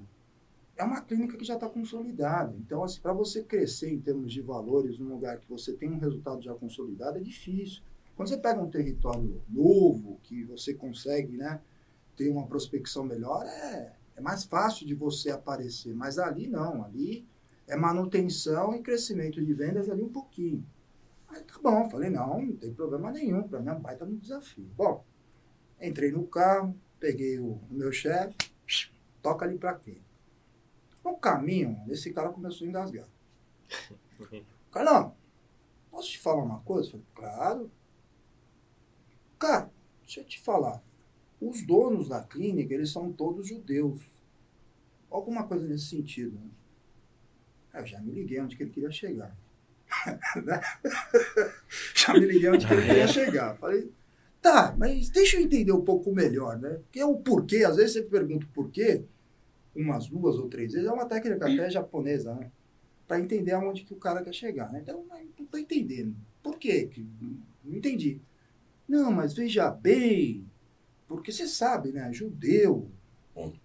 [0.77, 2.55] é uma clínica que já está consolidada.
[2.59, 5.99] Então, assim, para você crescer em termos de valores num lugar que você tem um
[5.99, 7.83] resultado já consolidado, é difícil.
[8.17, 11.61] Quando você pega um território novo, que você consegue né,
[12.17, 15.95] ter uma prospecção melhor, é, é mais fácil de você aparecer.
[15.95, 17.27] Mas ali não, ali
[17.67, 20.65] é manutenção e crescimento de vendas ali um pouquinho.
[21.29, 24.17] Aí tá bom, falei, não, não tem problema nenhum, para mim é um baita no
[24.17, 24.65] desafio.
[24.75, 25.05] Bom,
[25.79, 28.35] entrei no carro, peguei o, o meu chefe,
[29.21, 29.99] toca ali para quê?
[31.05, 33.09] No caminho, esse cara começou a engasgar.
[34.73, 35.15] Carlão,
[35.91, 36.91] posso te falar uma coisa?
[36.91, 37.71] Falei, claro.
[39.38, 39.70] Cara,
[40.03, 40.83] deixa eu te falar.
[41.40, 44.01] Os donos da clínica, eles são todos judeus.
[45.11, 46.38] Alguma coisa nesse sentido.
[46.38, 46.51] Né?
[47.81, 49.37] Eu já me liguei onde que ele queria chegar.
[51.94, 53.57] Já me liguei onde que ele queria chegar.
[53.57, 53.90] Falei,
[54.40, 56.81] tá, mas deixa eu entender um pouco melhor, né?
[56.85, 59.05] Porque o porquê, às vezes você pergunta o porquê,
[59.75, 62.51] umas duas ou três vezes, é uma técnica até japonesa, né?
[63.07, 64.81] Para entender aonde que o cara quer chegar, né?
[64.83, 65.05] Então,
[65.38, 66.16] não tô entendendo.
[66.42, 66.87] Por quê?
[66.87, 67.07] que-
[67.64, 68.20] Não entendi.
[68.88, 70.49] Não, mas veja bem,
[71.09, 72.12] porque você sabe, né?
[72.12, 72.90] Judeu.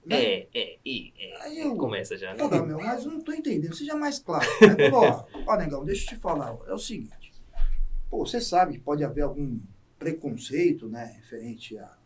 [0.06, 0.22] né?
[0.24, 1.42] É, é, e, é.
[1.44, 2.38] Aí eu, Começa já, né?
[2.40, 4.46] Pô, meu, mas eu não tô entendendo, seja mais claro.
[4.92, 7.32] Falou, ó, ó, negão, deixa eu te falar, ó, é o seguinte.
[8.10, 9.60] Pô, você sabe que pode haver algum
[9.98, 11.98] preconceito, né, referente à,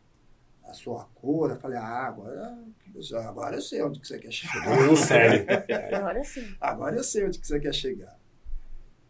[0.66, 1.50] à sua cor.
[1.50, 2.58] Eu falei, ah, agora,
[3.28, 4.98] agora eu sei onde que você quer chegar.
[4.98, 5.46] Sério.
[5.96, 6.56] Agora sim.
[6.62, 8.20] Agora eu sei onde que você quer chegar.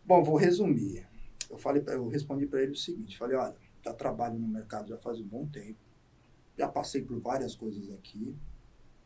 [0.05, 1.05] Bom, vou resumir.
[1.49, 3.55] Eu falei, pra- eu respondi para ele o seguinte, falei, olha,
[3.85, 5.77] já trabalho no mercado já faz um bom tempo,
[6.57, 8.35] já passei por várias coisas aqui,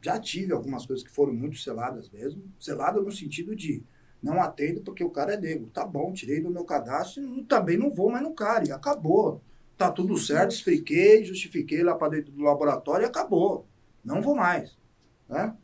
[0.02, 3.84] já tive algumas coisas que foram muito seladas mesmo, selada no sentido de
[4.22, 5.70] Não atendo porque o cara é negro.
[5.74, 8.68] Tá bom, tirei do meu cadastro e também não vou mais no cara.
[8.68, 9.42] E acabou.
[9.78, 13.65] Tá tudo certo, expliquei, justifiquei lá para dentro do laboratório e acabou.
[14.04, 14.78] Não vou mais.
[15.30, 15.56] Né?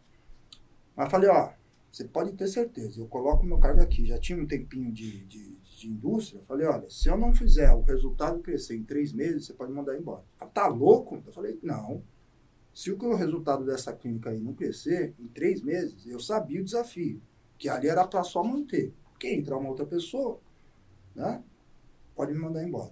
[0.95, 1.51] Mas falei, ó,
[1.91, 4.05] você pode ter certeza, eu coloco meu cargo aqui.
[4.05, 6.41] Já tinha um tempinho de, de, de indústria.
[6.43, 9.97] Falei, olha, se eu não fizer o resultado crescer em três meses, você pode mandar
[9.97, 10.23] embora.
[10.53, 11.21] Tá louco?
[11.25, 12.03] Eu falei, não.
[12.73, 17.21] Se o resultado dessa clínica aí não crescer, em três meses, eu sabia o desafio
[17.57, 18.93] que ali era para só manter.
[19.11, 20.39] Porque entrar uma outra pessoa,
[21.15, 21.43] né,
[22.15, 22.91] pode me mandar embora.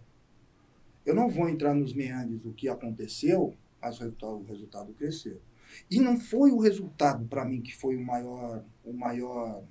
[1.05, 5.41] Eu não vou entrar nos meandros do que aconteceu, mas o resultado, o resultado cresceu.
[5.89, 9.63] E não foi o resultado para mim que foi o maior, o maior,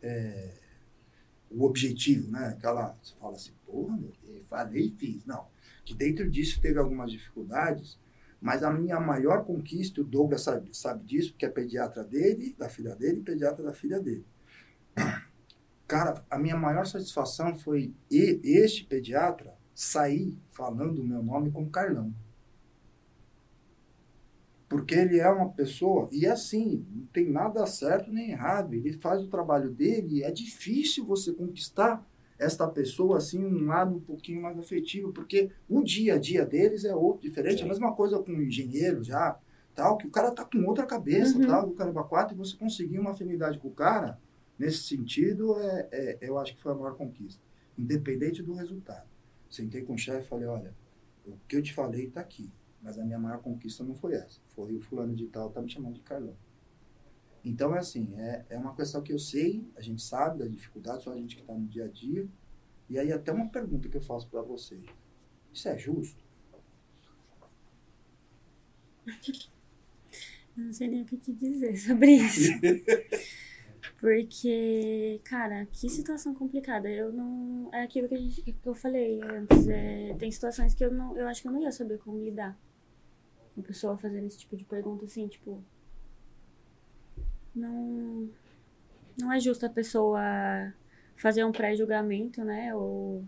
[0.00, 0.54] é,
[1.50, 2.54] o objetivo, né?
[2.56, 3.98] Aquela, você fala assim, porra,
[4.48, 5.24] falei e fiz.
[5.24, 5.46] Não,
[5.84, 7.98] que dentro disso teve algumas dificuldades,
[8.40, 12.68] mas a minha maior conquista, o Douglas sabe, sabe disso, porque é pediatra dele, da
[12.68, 14.24] filha dele, e pediatra da filha dele.
[15.86, 22.12] Cara, a minha maior satisfação foi este pediatra sair falando o meu nome como Carlão.
[24.68, 29.22] Porque ele é uma pessoa, e assim, não tem nada certo nem errado, ele faz
[29.22, 32.06] o trabalho dele, e é difícil você conquistar
[32.38, 36.84] esta pessoa assim um lado um pouquinho mais afetivo, porque o dia a dia deles
[36.84, 37.58] é outro, diferente.
[37.58, 37.64] Sim.
[37.64, 39.38] A mesma coisa com o engenheiro já,
[39.74, 41.46] tal, que o cara tá com outra cabeça, uhum.
[41.46, 44.20] tal, do caramba 4, e você conseguir uma afinidade com o cara,
[44.58, 47.42] nesse sentido, é, é, eu acho que foi a maior conquista.
[47.76, 49.06] Independente do resultado.
[49.48, 50.74] Sentei com o chefe e falei, olha,
[51.24, 52.50] o que eu te falei está aqui,
[52.82, 54.40] mas a minha maior conquista não foi essa.
[54.48, 56.36] Foi o fulano de tal tá me chamando de Carlão.
[57.44, 61.04] Então, é assim, é, é uma questão que eu sei, a gente sabe da dificuldade,
[61.04, 62.28] só a gente que está no dia a dia.
[62.88, 64.84] E aí, até uma pergunta que eu faço para vocês:
[65.52, 66.24] isso é justo?
[70.56, 72.50] Eu não sei nem o que te dizer sobre isso.
[74.00, 76.88] Porque, cara, que situação complicada.
[76.88, 77.68] Eu não.
[77.72, 79.66] É aquilo que, a gente, que eu falei antes.
[79.68, 81.16] É, tem situações que eu não.
[81.16, 82.56] Eu acho que eu não ia saber como lidar.
[83.58, 85.60] Uma pessoa fazendo esse tipo de pergunta assim, tipo
[87.52, 88.30] não
[89.18, 90.20] não é justo a pessoa
[91.16, 92.74] fazer um pré-julgamento, né?
[92.74, 93.24] Ou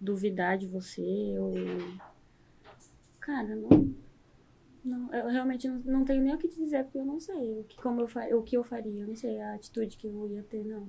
[0.00, 1.52] duvidar de você, ou.
[3.18, 3.94] Cara, não.
[4.84, 7.60] não eu realmente não, não tenho nem o que te dizer, porque eu não sei
[7.60, 9.02] o que, como eu, o que eu faria.
[9.02, 10.88] Eu não sei a atitude que eu ia ter, não.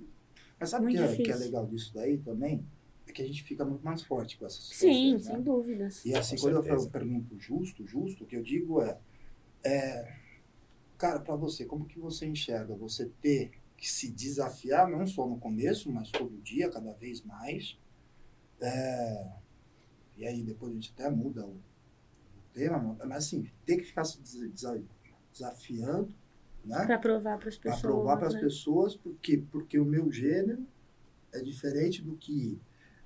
[0.60, 2.64] Mas sabe o que, é, que é legal disso daí também?
[3.08, 4.64] É que a gente fica muito mais forte com essas.
[4.66, 5.20] Sim, né?
[5.20, 6.06] sem dúvidas.
[6.06, 6.86] E assim, com quando certeza.
[6.86, 8.98] eu pergunto justo, justo, o que eu digo é,
[9.64, 10.22] é
[11.02, 15.40] Cara, para você, como que você enxerga você ter que se desafiar, não só no
[15.40, 17.76] começo, mas todo dia, cada vez mais?
[18.60, 19.32] É,
[20.16, 24.04] e aí depois a gente até muda o, o tema, mas assim, ter que ficar
[24.04, 24.20] se
[25.34, 26.14] desafiando,
[26.64, 26.86] né?
[26.86, 27.82] Para provar para as pessoas.
[27.82, 28.40] Para provar para as né?
[28.40, 30.64] pessoas, porque, porque o meu gênero
[31.34, 32.60] é diferente do que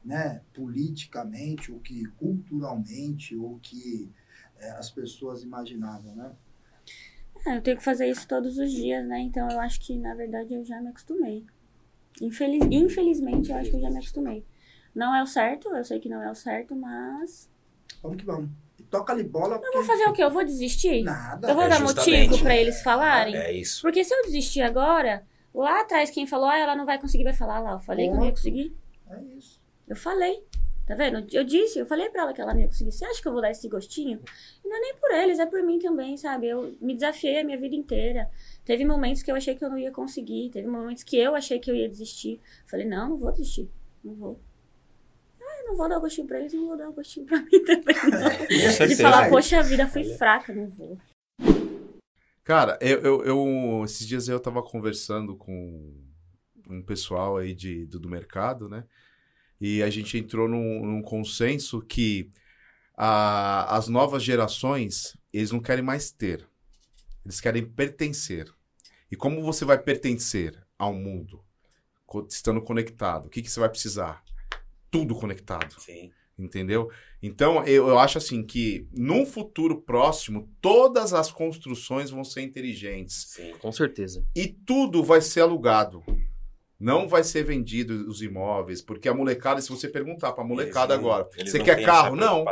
[0.05, 4.11] né, politicamente, ou que culturalmente, ou que
[4.57, 6.31] é, as pessoas imaginavam, né?
[7.45, 9.19] É, eu tenho que fazer isso todos os dias, né?
[9.19, 11.45] Então eu acho que, na verdade, eu já me acostumei.
[12.21, 12.63] Infeliz...
[12.71, 14.45] Infelizmente, eu acho que eu já me acostumei.
[14.93, 17.49] Não é o certo, eu sei que não é o certo, mas.
[18.01, 18.49] Vamos que vamos.
[18.89, 19.59] toca ali bola.
[19.59, 19.75] Porque...
[19.75, 20.23] Eu vou fazer o quê?
[20.23, 21.03] Eu vou desistir?
[21.03, 21.49] Nada.
[21.49, 23.35] Eu vou é dar motivo para eles falarem?
[23.35, 23.81] É isso.
[23.81, 27.33] Porque se eu desistir agora, lá atrás quem falou, ah, ela não vai conseguir, vai
[27.33, 27.73] falar lá.
[27.73, 28.13] Eu falei Ponto.
[28.13, 28.75] que eu não ia conseguir.
[29.09, 29.64] É isso.
[29.87, 30.43] Eu falei.
[30.85, 31.25] Tá vendo?
[31.31, 32.91] Eu disse, eu falei pra ela que ela não ia conseguir.
[32.91, 34.21] Você acha que eu vou dar esse gostinho?
[34.63, 36.47] E não é nem por eles, é por mim também, sabe?
[36.47, 38.29] Eu me desafiei a minha vida inteira.
[38.63, 40.51] Teve momentos que eu achei que eu não ia conseguir.
[40.51, 42.39] Teve momentos que eu achei que eu ia desistir.
[42.67, 43.67] Falei, não, não vou desistir.
[44.03, 44.39] Não vou.
[45.41, 47.41] Ah, eu não vou dar o gostinho pra eles, não vou dar o gostinho pra
[47.41, 47.95] mim também.
[48.11, 48.87] Não.
[48.87, 50.99] De falar, poxa, a vida foi fraca, não vou.
[52.43, 55.95] Cara, eu, eu, eu, esses dias eu tava conversando com
[56.69, 58.85] um pessoal aí de, do, do mercado, né?
[59.59, 62.29] E a gente entrou num, num consenso que
[62.97, 66.47] a, as novas gerações, eles não querem mais ter.
[67.23, 68.51] Eles querem pertencer.
[69.11, 71.43] E como você vai pertencer ao mundo?
[72.29, 73.25] Estando conectado.
[73.25, 74.23] O que, que você vai precisar?
[74.91, 75.79] Tudo conectado.
[75.79, 76.11] Sim.
[76.37, 76.91] Entendeu?
[77.23, 83.27] Então, eu, eu acho assim que num futuro próximo, todas as construções vão ser inteligentes.
[83.29, 84.25] Sim, com certeza.
[84.35, 86.03] E tudo vai ser alugado.
[86.79, 90.93] Não vai ser vendido os imóveis, porque a molecada, se você perguntar para a molecada
[90.93, 92.15] eles agora, você quer carro?
[92.15, 92.43] Não.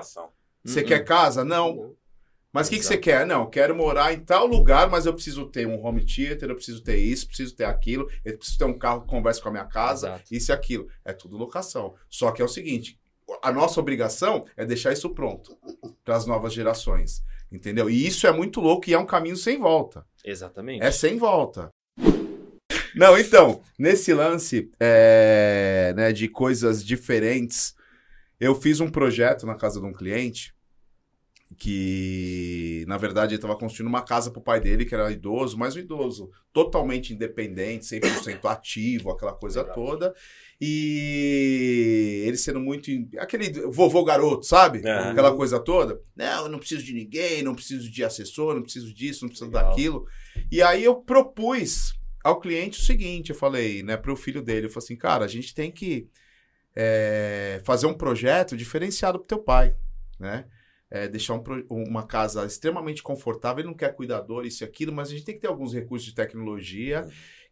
[0.63, 0.87] Você uh -uh.
[0.87, 1.43] quer casa?
[1.43, 1.75] Não.
[1.75, 1.95] não.
[2.53, 3.25] Mas o que, que você quer?
[3.25, 6.83] Não, quero morar em tal lugar, mas eu preciso ter um home theater, eu preciso
[6.83, 9.65] ter isso, preciso ter aquilo, eu preciso ter um carro que converse com a minha
[9.65, 10.23] casa, Exato.
[10.29, 10.87] isso e aquilo.
[11.03, 11.95] É tudo locação.
[12.07, 12.99] Só que é o seguinte,
[13.41, 15.57] a nossa obrigação é deixar isso pronto
[16.05, 17.23] para as novas gerações.
[17.51, 17.89] Entendeu?
[17.89, 20.05] E isso é muito louco e é um caminho sem volta.
[20.23, 20.83] Exatamente.
[20.83, 21.71] É sem volta.
[22.95, 27.75] Não, então, nesse lance é, né, de coisas diferentes,
[28.39, 30.53] eu fiz um projeto na casa de um cliente
[31.57, 35.57] que, na verdade, ele estava construindo uma casa para o pai dele, que era idoso,
[35.57, 39.75] mas um idoso totalmente independente, 100% ativo, aquela coisa Legal.
[39.75, 40.15] toda.
[40.59, 42.89] E ele sendo muito.
[43.17, 44.79] Aquele vovô garoto, sabe?
[44.79, 45.11] Uhum.
[45.11, 45.99] Aquela coisa toda.
[46.15, 49.51] Não, eu não preciso de ninguém, não preciso de assessor, não preciso disso, não preciso
[49.51, 49.69] Legal.
[49.69, 50.07] daquilo.
[50.51, 54.67] E aí eu propus ao cliente o seguinte: eu falei, né, para o filho dele,
[54.67, 56.07] eu falei assim, cara, a gente tem que
[56.75, 59.75] é, fazer um projeto diferenciado para teu pai,
[60.19, 60.45] né?
[60.89, 65.09] É, deixar um, uma casa extremamente confortável, ele não quer cuidador, isso e aquilo, mas
[65.09, 67.07] a gente tem que ter alguns recursos de tecnologia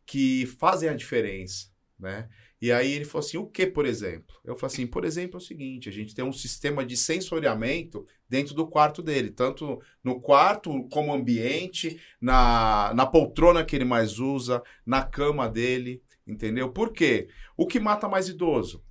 [0.06, 1.68] que fazem a diferença,
[2.00, 2.30] né?
[2.62, 4.36] E aí ele falou assim, o que, por exemplo?
[4.44, 8.06] Eu falei assim, por exemplo, é o seguinte, a gente tem um sistema de sensoriamento
[8.30, 14.20] dentro do quarto dele, tanto no quarto como ambiente, na, na poltrona que ele mais
[14.20, 16.72] usa, na cama dele, entendeu?
[16.72, 17.30] Por quê?
[17.58, 18.84] O que mata mais idoso?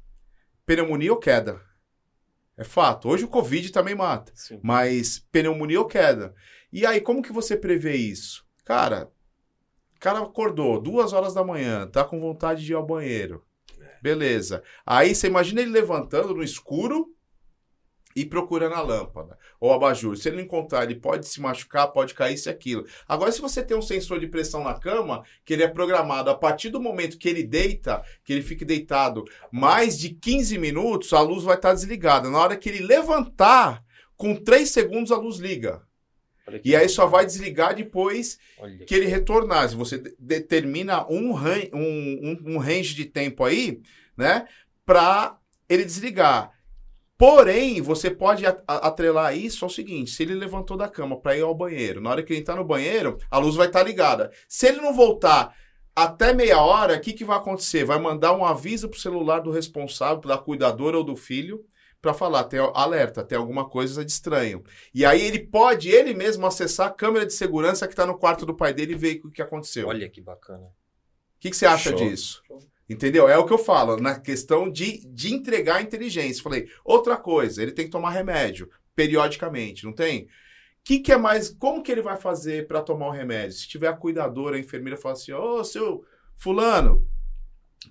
[0.67, 1.63] Pneumonia ou queda?
[2.57, 3.09] É fato.
[3.09, 4.59] Hoje o Covid também mata, Sim.
[4.65, 6.35] mas pneumonia ou queda.
[6.73, 8.45] E aí, como que você prevê isso?
[8.65, 9.09] Cara,
[9.95, 13.45] o cara acordou duas horas da manhã, tá com vontade de ir ao banheiro
[14.03, 14.63] Beleza.
[14.85, 17.15] Aí você imagina ele levantando no escuro
[18.15, 20.17] e procurando a lâmpada ou abajur.
[20.17, 22.85] Se ele não encontrar, ele pode se machucar, pode cair isso e aquilo.
[23.07, 26.35] Agora, se você tem um sensor de pressão na cama, que ele é programado a
[26.35, 31.21] partir do momento que ele deita, que ele fique deitado mais de 15 minutos, a
[31.21, 32.31] luz vai estar desligada.
[32.31, 33.85] Na hora que ele levantar,
[34.17, 35.83] com 3 segundos a luz liga.
[36.65, 38.85] E aí só vai desligar depois Olha.
[38.85, 39.69] que ele retornar.
[39.69, 43.81] Se você determina um, um, um, um range de tempo aí,
[44.17, 44.47] né?
[44.85, 46.53] Para ele desligar.
[47.21, 51.55] Porém, você pode atrelar isso ao seguinte: se ele levantou da cama para ir ao
[51.55, 54.33] banheiro, na hora que ele entrar no banheiro, a luz vai estar tá ligada.
[54.49, 55.55] Se ele não voltar
[55.95, 57.85] até meia hora, o que, que vai acontecer?
[57.85, 61.63] Vai mandar um aviso para o celular do responsável, da cuidadora ou do filho,
[62.01, 64.63] para falar, tem alerta, tem alguma coisa de estranho.
[64.95, 68.47] E aí ele pode ele mesmo acessar a câmera de segurança que está no quarto
[68.47, 69.89] do pai dele e ver o que aconteceu.
[69.89, 70.65] Olha que bacana.
[70.65, 71.99] O que, que você acha Show.
[71.99, 72.43] disso?
[72.89, 73.29] Entendeu?
[73.29, 76.43] É o que eu falo, na questão de, de entregar inteligência.
[76.43, 80.29] Falei, outra coisa, ele tem que tomar remédio periodicamente, não tem?
[80.85, 81.51] que, que é mais.
[81.51, 83.53] Como que ele vai fazer para tomar o remédio?
[83.53, 87.07] Se tiver a cuidadora, a enfermeira fala assim: Ô, seu Fulano,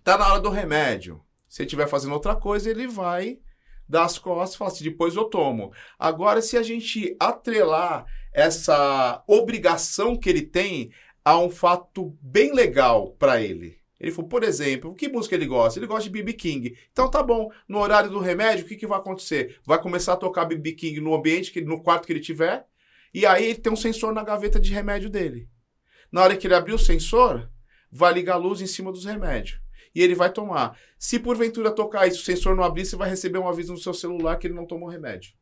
[0.04, 1.24] tá na hora do remédio.
[1.48, 3.40] Se ele estiver fazendo outra coisa, ele vai
[3.90, 5.74] das costas e fala assim, depois eu tomo.
[5.98, 10.92] Agora, se a gente atrelar essa obrigação que ele tem
[11.26, 13.80] a um fato bem legal para ele.
[14.00, 15.78] Ele falou, por exemplo, que música ele gosta?
[15.78, 16.78] Ele gosta de BB King.
[16.92, 19.60] Então tá bom, no horário do remédio, o que, que vai acontecer?
[19.66, 22.66] Vai começar a tocar BB King no ambiente, que, no quarto que ele tiver,
[23.14, 25.50] e aí ele tem um sensor na gaveta de remédio dele.
[26.12, 27.50] Na hora que ele abrir o sensor,
[27.92, 29.60] vai ligar a luz em cima dos remédios
[29.94, 30.78] e ele vai tomar.
[30.98, 33.94] Se porventura tocar isso, o sensor não abrir, você vai receber um aviso no seu
[33.94, 35.34] celular que ele não tomou remédio.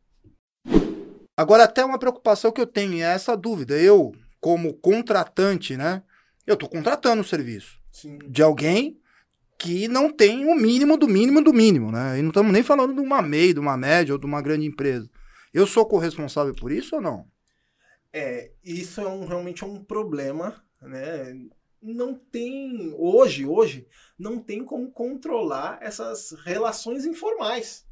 [1.36, 3.78] Agora, até uma preocupação que eu tenho é essa dúvida.
[3.78, 6.02] Eu, como contratante, né?
[6.46, 8.18] Eu estou contratando o serviço Sim.
[8.28, 9.00] de alguém
[9.60, 12.20] que não tem o mínimo do mínimo do mínimo, né?
[12.20, 14.66] E não estamos nem falando de uma MEI, de uma média ou de uma grande
[14.66, 15.10] empresa.
[15.54, 17.28] Eu sou corresponsável por isso ou não?
[18.14, 21.36] É, isso é um, realmente é um problema, né?
[21.94, 27.86] Não tem hoje, hoje não tem como controlar essas relações informais.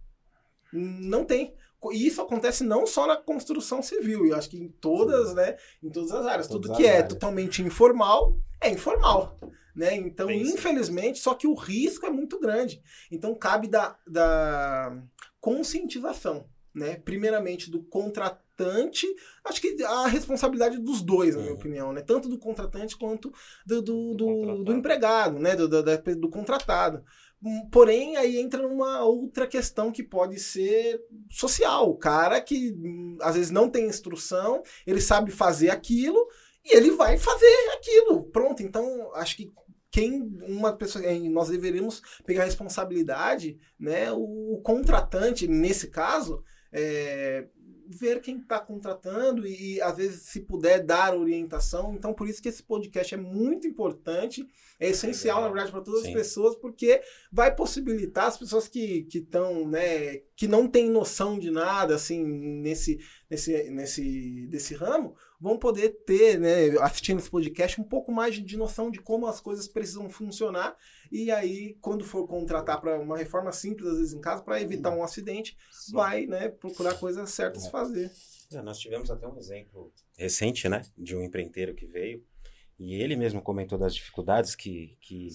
[0.73, 1.53] Não tem.
[1.91, 5.35] E isso acontece não só na construção civil, eu acho que em todas, Sim.
[5.35, 6.47] né, em todas as áreas.
[6.47, 7.09] Todas Tudo que é áreas.
[7.09, 9.37] totalmente informal é informal,
[9.75, 9.95] né?
[9.95, 12.81] Então, Bem, infelizmente, só que o risco é muito grande.
[13.11, 14.97] Então, cabe da, da
[15.39, 16.95] conscientização, né?
[16.97, 19.05] Primeiramente do contratante contratante,
[19.43, 21.59] acho que a responsabilidade dos dois, na minha uhum.
[21.59, 22.01] opinião, né?
[22.01, 23.31] Tanto do contratante quanto
[23.65, 25.55] do, do, do, do empregado, né?
[25.55, 25.83] Do, do,
[26.15, 27.03] do contratado.
[27.43, 31.89] Hum, porém, aí entra numa outra questão que pode ser social.
[31.89, 36.27] O cara que hum, às vezes não tem instrução, ele sabe fazer aquilo
[36.63, 38.23] e ele vai fazer aquilo.
[38.31, 39.51] Pronto, então acho que
[39.91, 44.11] quem uma pessoa nós deveríamos pegar a responsabilidade, né?
[44.11, 46.43] O contratante nesse caso
[46.77, 47.47] é,
[47.87, 51.93] ver quem está contratando e, às vezes, se puder dar orientação.
[51.93, 54.47] Então, por isso que esse podcast é muito importante,
[54.79, 56.09] é essencial, na verdade, para todas Sim.
[56.09, 61.51] as pessoas, porque vai possibilitar as pessoas que estão, né, que não têm noção de
[61.51, 67.83] nada, assim, nesse, nesse, nesse desse ramo, vão poder ter, né, assistindo esse podcast, um
[67.83, 70.75] pouco mais de noção de como as coisas precisam funcionar.
[71.11, 74.89] E aí, quando for contratar para uma reforma simples, às vezes em casa, para evitar
[74.89, 75.93] um acidente, Sim.
[75.93, 77.69] vai né, procurar coisas certas é.
[77.69, 78.11] fazer.
[78.53, 82.23] É, nós tivemos até um exemplo recente, né, de um empreiteiro que veio
[82.79, 85.29] E ele mesmo comentou das dificuldades que, que,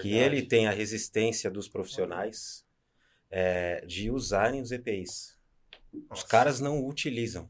[0.00, 2.64] que ele tem a resistência dos profissionais
[3.30, 5.36] é, de usarem os EPIs.
[6.10, 7.48] Os caras não utilizam.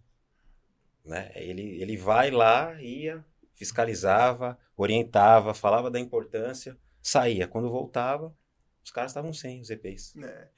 [1.04, 1.30] Né?
[1.34, 7.46] Ele, ele vai lá, ia, fiscalizava, orientava, falava da importância, saía.
[7.46, 8.34] Quando voltava,
[8.82, 10.16] os caras estavam sem os EPIs.
[10.16, 10.48] É.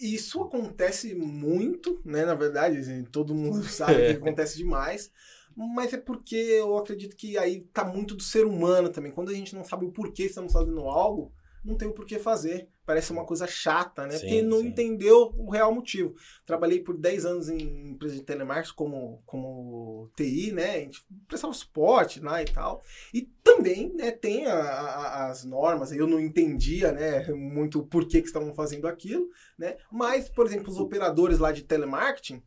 [0.00, 2.24] Isso acontece muito, né?
[2.24, 5.10] Na verdade, assim, todo mundo sabe que acontece demais.
[5.54, 9.10] Mas é porque eu acredito que aí tá muito do ser humano também.
[9.10, 11.32] Quando a gente não sabe o porquê estamos fazendo algo,
[11.64, 12.68] não tem o porquê fazer.
[12.84, 14.12] Parece uma coisa chata, né?
[14.12, 14.68] Sim, Porque não sim.
[14.68, 16.14] entendeu o real motivo.
[16.46, 20.76] Trabalhei por 10 anos em empresa de telemarketing como, como TI, né?
[20.76, 22.82] A gente prestava suporte lá e tal.
[23.12, 25.92] E também né, tem a, a, as normas.
[25.92, 29.28] Eu não entendia né, muito o porquê que estavam fazendo aquilo,
[29.58, 29.76] né?
[29.92, 32.42] Mas, por exemplo, os operadores lá de telemarketing,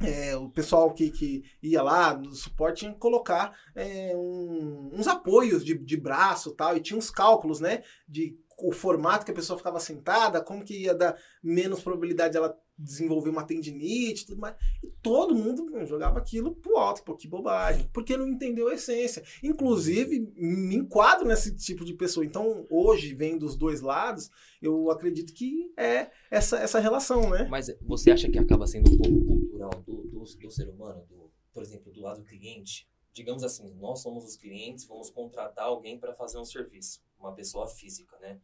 [0.00, 5.06] é, o pessoal que, que ia lá no suporte tinha que colocar é, um, uns
[5.06, 7.82] apoios de, de braço tal, e tinha uns cálculos, né?
[8.08, 12.38] De o formato que a pessoa ficava sentada, como que ia dar menos probabilidade de
[12.38, 14.56] ela desenvolver uma tendinite tudo mais.
[14.82, 17.88] E todo mundo jogava aquilo pro alto, pô, que bobagem.
[17.92, 19.22] Porque não entendeu a essência.
[19.42, 22.24] Inclusive, me enquadro nesse tipo de pessoa.
[22.24, 27.46] Então, hoje, vem dos dois lados, eu acredito que é essa, essa relação, né?
[27.50, 31.30] Mas você acha que acaba sendo um pouco cultural do, do, do ser humano, do,
[31.52, 32.88] por exemplo, do lado do cliente?
[33.12, 37.66] Digamos assim, nós somos os clientes, vamos contratar alguém para fazer um serviço, uma pessoa
[37.66, 38.40] física, né?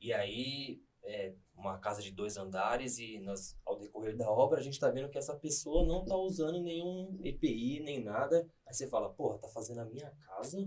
[0.00, 4.62] E aí, é, uma casa de dois andares e nós, ao decorrer da obra a
[4.62, 8.48] gente está vendo que essa pessoa não está usando nenhum EPI nem nada.
[8.66, 10.58] Aí você fala, porra, tá fazendo a minha casa?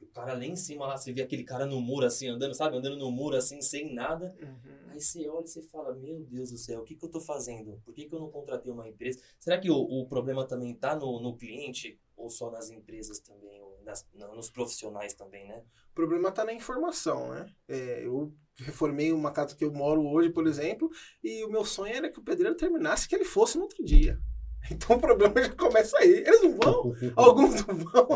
[0.00, 2.54] E o cara lá em cima, lá, você vê aquele cara no muro assim, andando,
[2.54, 2.76] sabe?
[2.76, 4.34] Andando no muro assim, sem nada.
[4.40, 4.90] Uhum.
[4.90, 7.20] Aí você olha e você fala, meu Deus do céu, o que, que eu estou
[7.20, 7.80] fazendo?
[7.84, 9.20] Por que, que eu não contratei uma empresa?
[9.38, 13.62] Será que o, o problema também está no, no cliente ou só nas empresas também?
[13.62, 15.62] Ou nas, nos profissionais também, né?
[15.90, 17.46] O problema está na informação, né?
[17.68, 20.90] É, eu reformei uma casa que eu moro hoje, por exemplo,
[21.22, 24.18] e o meu sonho era que o pedreiro terminasse que ele fosse no outro dia.
[24.70, 26.22] Então o problema já começa aí.
[26.24, 28.06] Eles não vão, alguns não vão.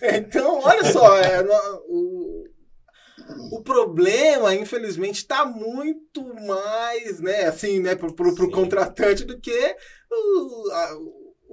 [0.00, 0.16] É.
[0.18, 1.44] Então, olha só, é,
[1.88, 2.44] o,
[3.50, 9.76] o problema, infelizmente, está muito mais, né, assim, né, pro, pro, pro contratante do que
[10.10, 10.98] o, a,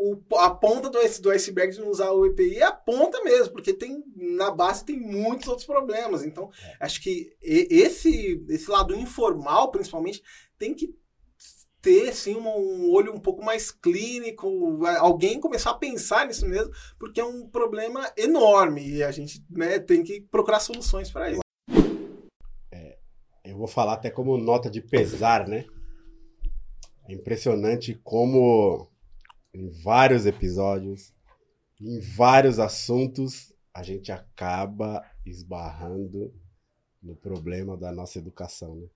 [0.01, 3.53] o, a ponta do, do iceberg de não usar o EPI é a ponta mesmo,
[3.53, 6.23] porque tem na base tem muitos outros problemas.
[6.23, 6.77] Então, é.
[6.79, 10.23] acho que esse, esse lado informal, principalmente,
[10.57, 10.95] tem que
[11.81, 16.73] ter assim, um, um olho um pouco mais clínico, alguém começar a pensar nisso mesmo,
[16.97, 21.41] porque é um problema enorme e a gente né, tem que procurar soluções para isso.
[22.71, 22.97] É,
[23.45, 25.65] eu vou falar até como nota de pesar, né?
[27.07, 28.90] É impressionante como
[29.53, 31.13] em vários episódios,
[31.79, 36.33] em vários assuntos, a gente acaba esbarrando
[37.01, 38.87] no problema da nossa educação, né?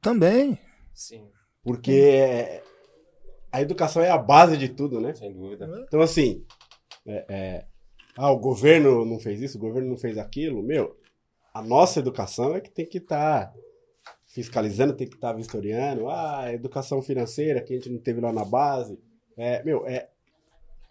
[0.00, 0.58] Também.
[0.92, 1.28] Sim.
[1.62, 2.62] Porque
[3.52, 5.14] a educação é a base de tudo, né?
[5.14, 5.68] Sem dúvida.
[5.86, 6.44] Então, assim,
[7.06, 7.66] é, é,
[8.16, 10.62] ah, o governo não fez isso, o governo não fez aquilo.
[10.62, 10.98] Meu,
[11.52, 13.54] a nossa educação é que tem que estar tá
[14.26, 16.08] fiscalizando, tem que estar tá vistoriando.
[16.08, 18.98] Ah, a educação financeira que a gente não teve lá na base.
[19.40, 20.06] É, meu, é,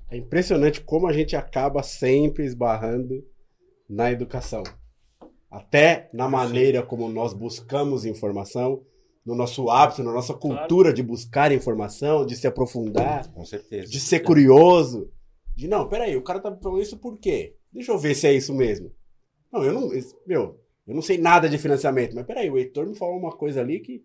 [0.09, 3.23] é impressionante como a gente acaba sempre esbarrando
[3.87, 4.63] na educação.
[5.51, 8.83] Até na maneira como nós buscamos informação,
[9.23, 10.93] no nosso hábito, na nossa cultura claro.
[10.95, 13.87] de buscar informação, de se aprofundar, Com certeza.
[13.87, 15.11] de ser curioso.
[15.55, 17.55] De não, peraí, o cara tá falando isso por quê?
[17.71, 18.91] Deixa eu ver se é isso mesmo.
[19.53, 19.89] Não, eu não.
[20.25, 23.61] Meu, eu não sei nada de financiamento, mas peraí, o Heitor me falou uma coisa
[23.61, 24.03] ali que.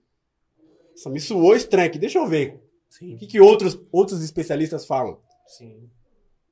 [0.91, 2.64] Nossa, me suou estranho aqui, deixa eu ver.
[2.99, 3.15] Sim.
[3.15, 5.21] O que, que outros, outros especialistas falam?
[5.49, 5.91] Sim,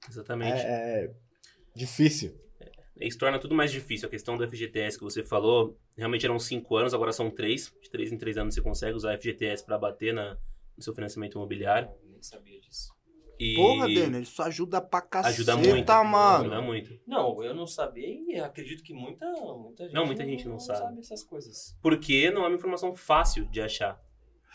[0.09, 0.61] exatamente.
[0.61, 1.15] É, é
[1.73, 2.37] difícil.
[2.59, 4.09] É, isso torna tudo mais difícil.
[4.09, 7.73] A questão do FGTS que você falou, realmente eram cinco anos, agora são três.
[7.81, 10.37] De três em três anos você consegue usar FGTS para bater na,
[10.77, 11.89] no seu financiamento imobiliário.
[12.03, 12.93] Eu nem sabia disso.
[13.39, 13.55] E...
[13.55, 16.45] Porra, Denner, isso ajuda pra caceta, ajuda muito, mano.
[16.45, 17.01] Ajuda muito.
[17.07, 20.59] Não, eu não sabia e acredito que muita, muita gente não, muita gente não, não
[20.59, 20.79] sabe.
[20.81, 21.79] sabe essas coisas.
[21.81, 24.01] Porque não é uma informação fácil de achar.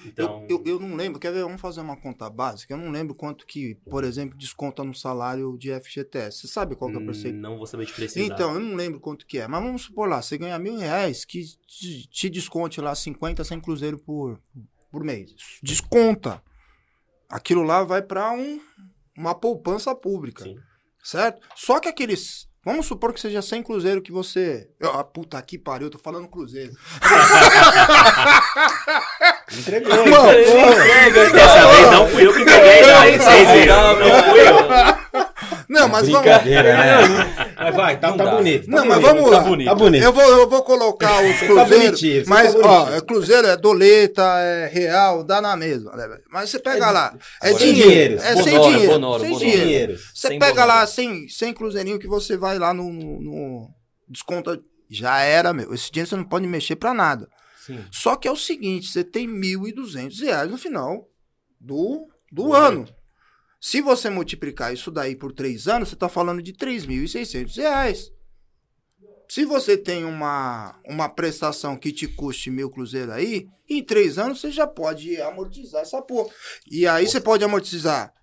[0.06, 0.46] Então...
[0.50, 1.44] Eu, eu, eu, não lembro, quer ver?
[1.44, 2.74] Vamos fazer uma conta básica.
[2.74, 6.40] Eu não lembro quanto que, por exemplo, desconta no salário de FGTS.
[6.40, 7.42] Você sabe qual que é o percentual?
[7.42, 8.26] Não vou saber te precisar.
[8.26, 9.48] Então, eu não lembro quanto que é.
[9.48, 13.98] Mas vamos supor lá, você ganha mil reais, que te desconte lá 50, 100 cruzeiro
[13.98, 14.40] por,
[14.92, 15.34] por mês.
[15.64, 16.42] Desconta.
[17.30, 18.62] Aquilo lá vai para um,
[19.18, 20.44] uma poupança pública.
[20.44, 20.58] Sim.
[21.04, 21.42] Certo?
[21.56, 24.68] Só que aqueles Vamos supor que seja 100 cruzeiro que você.
[24.82, 26.74] Ah, puta que pariu, tô falando cruzeiro.
[29.58, 29.96] Entregou.
[29.96, 30.26] Não, não,
[31.32, 33.04] Dessa vez não fui eu que entreguei, não.
[33.24, 34.58] Vocês viram, não fui eu.
[35.70, 37.18] Não, mas Brincadeira, vamos.
[37.18, 37.54] Né?
[37.58, 38.66] Mas vai, tá, tá bonito.
[38.68, 39.44] Tá não, bonito, mas vamos tá lá.
[39.44, 40.04] Bonito, tá bonito.
[40.04, 42.00] Eu vou, eu vou colocar os Tá cruzeiros.
[42.00, 45.92] você mas, tá ó, é cruzeiro é doleta, é real, dá na mesma.
[45.96, 46.18] né?
[46.32, 47.14] Mas você pega lá.
[47.42, 47.82] É dinheiro.
[47.84, 48.24] dinheiros.
[48.24, 48.94] É sem Bonoro, dinheiro.
[48.94, 49.46] bonoro, sem bonoro.
[49.46, 49.66] dinheiro.
[49.68, 49.98] Dinheiro.
[50.14, 50.68] Você Sem pega bonoro.
[50.80, 53.70] lá sem, sem cruzeirinho que você vai lá no, no, no-
[54.08, 54.58] Desconta.
[54.90, 55.74] Já era, meu.
[55.74, 57.28] Esse dinheiro você não pode mexer pra nada.
[57.66, 57.80] Sim.
[57.92, 61.06] Só que é o seguinte: você tem 1.200 reais no final
[61.60, 62.88] do, do ano.
[63.68, 68.14] Se você multiplicar isso daí por três anos, você está falando de 3.600 reais.
[69.28, 74.40] Se você tem uma, uma prestação que te custe mil cruzeiro aí, em três anos
[74.40, 76.34] você já pode amortizar essa porra.
[76.72, 78.14] E aí você pode amortizar,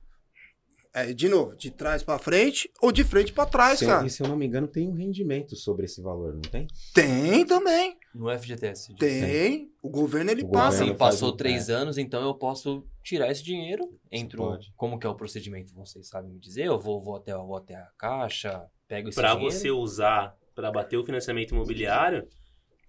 [0.95, 4.07] é, de novo, de trás para frente ou de frente para trás, Se- cara.
[4.07, 6.67] E se eu não me engano, tem um rendimento sobre esse valor, não tem?
[6.95, 7.97] Tem também.
[8.15, 8.95] No FGTS.
[8.97, 9.71] Tem.
[9.83, 10.79] O governo ele O passa.
[10.79, 11.73] governo faz passou um- três é.
[11.73, 13.91] anos, então eu posso tirar esse dinheiro.
[14.11, 14.39] Entro.
[14.39, 14.73] pode.
[14.77, 15.75] Como que é o procedimento?
[15.75, 16.67] Vocês sabem me dizer?
[16.67, 19.53] Eu vou, vou, até, vou até a caixa, pego esse Pra dinheiro.
[19.53, 22.27] você usar, pra bater o financiamento imobiliário,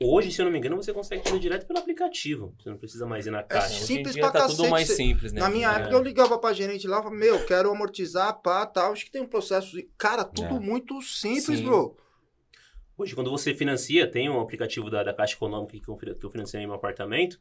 [0.01, 2.53] hoje, se eu não me engano, você consegue fazer direto pelo aplicativo.
[2.59, 3.67] Você não precisa mais ir na É caixa.
[3.67, 5.39] Hoje em simples dia pra tá cacete, tudo mais simples, né?
[5.41, 5.75] Na minha É.
[5.75, 8.91] época eu ligava pra gerente lá, falava, meu, quero amortizar, pá, tal.
[8.91, 9.77] Acho que tem um processo.
[9.97, 10.59] Cara, tudo É.
[10.59, 11.65] muito simples, Sim.
[11.65, 11.97] bro.
[12.97, 16.29] Hoje, quando você financia, tem um aplicativo da, da Caixa Econômica que eu que eu
[16.29, 17.39] financiei meu apartamento.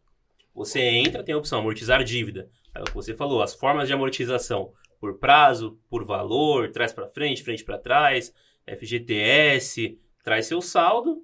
[0.54, 2.48] Você entra, tem a opção amortizar dívida.
[2.74, 7.08] É o que você falou, as formas de amortização por prazo, por valor, trás para
[7.08, 8.32] frente, frente para trás,
[8.66, 11.22] FGTS, traz seu saldo.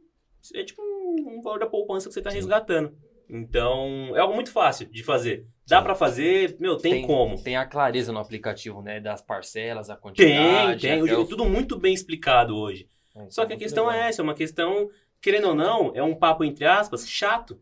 [0.55, 2.93] É tipo um, um valor da poupança que você está resgatando.
[3.29, 5.47] Então, é algo muito fácil de fazer.
[5.67, 7.41] Dá para fazer, meu, tem, como.
[7.41, 8.99] Tem a clareza no aplicativo, né?
[9.01, 10.81] Das parcelas, a Tem, quantidade.
[10.83, 11.01] tem.
[11.03, 12.89] Hoje, o- tudo muito bem explicado hoje.
[13.17, 14.03] É, Só é que a questão legal.
[14.03, 14.89] é essa, é uma questão,
[15.21, 17.61] querendo ou não, é um papo, entre aspas, chato.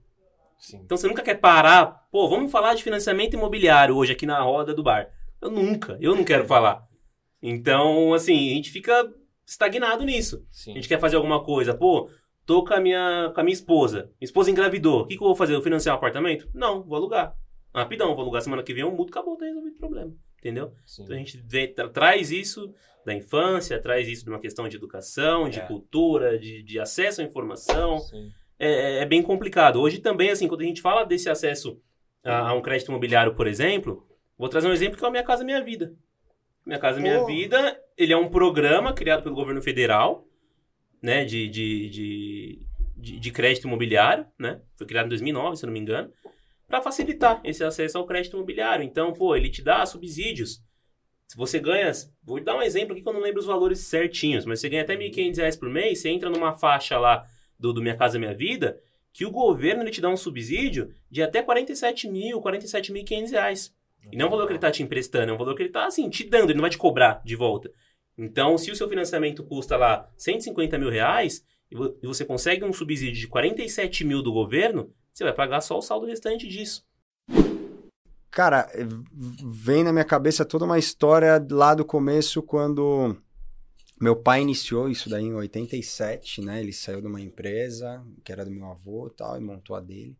[0.58, 0.80] Sim.
[0.84, 4.74] Então você nunca quer parar, pô, vamos falar de financiamento imobiliário hoje aqui na roda
[4.74, 5.10] do bar.
[5.40, 6.82] Eu nunca, eu não quero falar.
[7.42, 9.08] Então, assim, a gente fica
[9.46, 10.44] estagnado nisso.
[10.50, 10.72] Sim.
[10.72, 12.08] A gente quer fazer alguma coisa, pô,
[12.48, 14.04] tô com a minha, com a minha esposa.
[14.18, 15.02] Minha esposa engravidou.
[15.02, 15.54] O que, que eu vou fazer?
[15.54, 16.48] Eu financiar um apartamento?
[16.54, 17.36] Não, vou alugar.
[17.74, 20.12] Rapidão, vou alugar semana que vem, eu mudo, acabou, tá resolvido o problema.
[20.38, 20.72] Entendeu?
[20.86, 21.02] Sim.
[21.04, 22.72] Então a gente tra- traz isso
[23.04, 25.66] da infância, traz isso de uma questão de educação, de É.
[25.66, 27.98] cultura, de, de acesso à informação.
[27.98, 28.30] Sim.
[28.58, 29.80] É, é bem complicado.
[29.80, 31.78] Hoje também, assim, quando a gente fala desse acesso
[32.24, 34.06] a, a um crédito imobiliário, por exemplo,
[34.38, 35.94] vou trazer um exemplo que é o Minha Casa Minha Vida.
[36.66, 37.26] Minha Casa Minha Oh.
[37.26, 40.26] Vida, ele é um programa criado pelo governo federal,
[41.02, 41.88] né, de, de,
[42.96, 44.60] de, de, crédito imobiliário, né?
[44.76, 46.12] Foi criado em 2009, se não me engano,
[46.66, 48.84] para facilitar esse acesso ao crédito imobiliário.
[48.84, 50.60] Então, pô, ele te dá subsídios.
[51.26, 51.90] Se você ganha,
[52.22, 54.82] vou dar um exemplo aqui que eu não lembro os valores certinhos, mas você ganha
[54.82, 57.26] até 1.500 reais por mês, você entra numa faixa lá
[57.58, 58.78] do, do Minha Casa Minha Vida,
[59.12, 63.74] que o governo ele te dá um subsídio de até 47 mil, 47.500 reais.
[64.12, 65.68] E não é um valor que ele está te emprestando, é um valor que ele
[65.68, 67.70] está, assim, te dando, ele não vai te cobrar de volta.
[68.18, 72.72] Então, se o seu financiamento custa lá 150 mil reais, e vo- você consegue um
[72.72, 76.84] subsídio de 47 mil do governo, você vai pagar só o saldo restante disso.
[78.30, 78.84] Cara, eh,
[79.44, 83.16] vem na minha cabeça toda uma história lá do começo, quando
[84.00, 86.60] meu pai iniciou isso daí em 87, né?
[86.60, 89.80] Ele saiu de uma empresa, que era do meu avô e tal, e montou a
[89.80, 90.16] dele.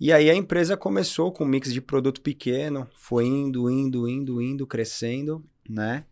[0.00, 4.40] E aí a empresa começou com um mix de produto pequeno, foi indo, indo, indo,
[4.40, 6.04] indo, crescendo, né?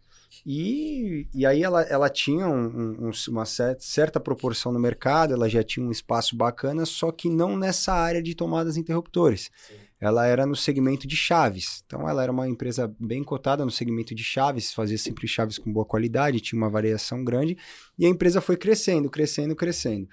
[0.45, 5.49] E, e aí ela, ela tinha um- um- uma cer- certa proporção no mercado, ela
[5.49, 9.51] já tinha um espaço bacana, só que não nessa área de tomadas interruptores
[9.99, 11.83] ela era no segmento de chaves.
[11.87, 15.73] Então, ela era uma empresa bem cotada no segmento de chaves, fazia sempre chaves com
[15.73, 17.57] boa qualidade, tinha uma variação grande,
[17.99, 20.07] e a empresa foi crescendo, crescendo, crescendo.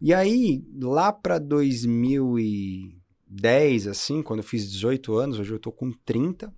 [0.00, 5.90] E aí, lá para 2010, assim, quando eu fiz 18 anos, hoje eu tô com
[6.04, 6.54] 30,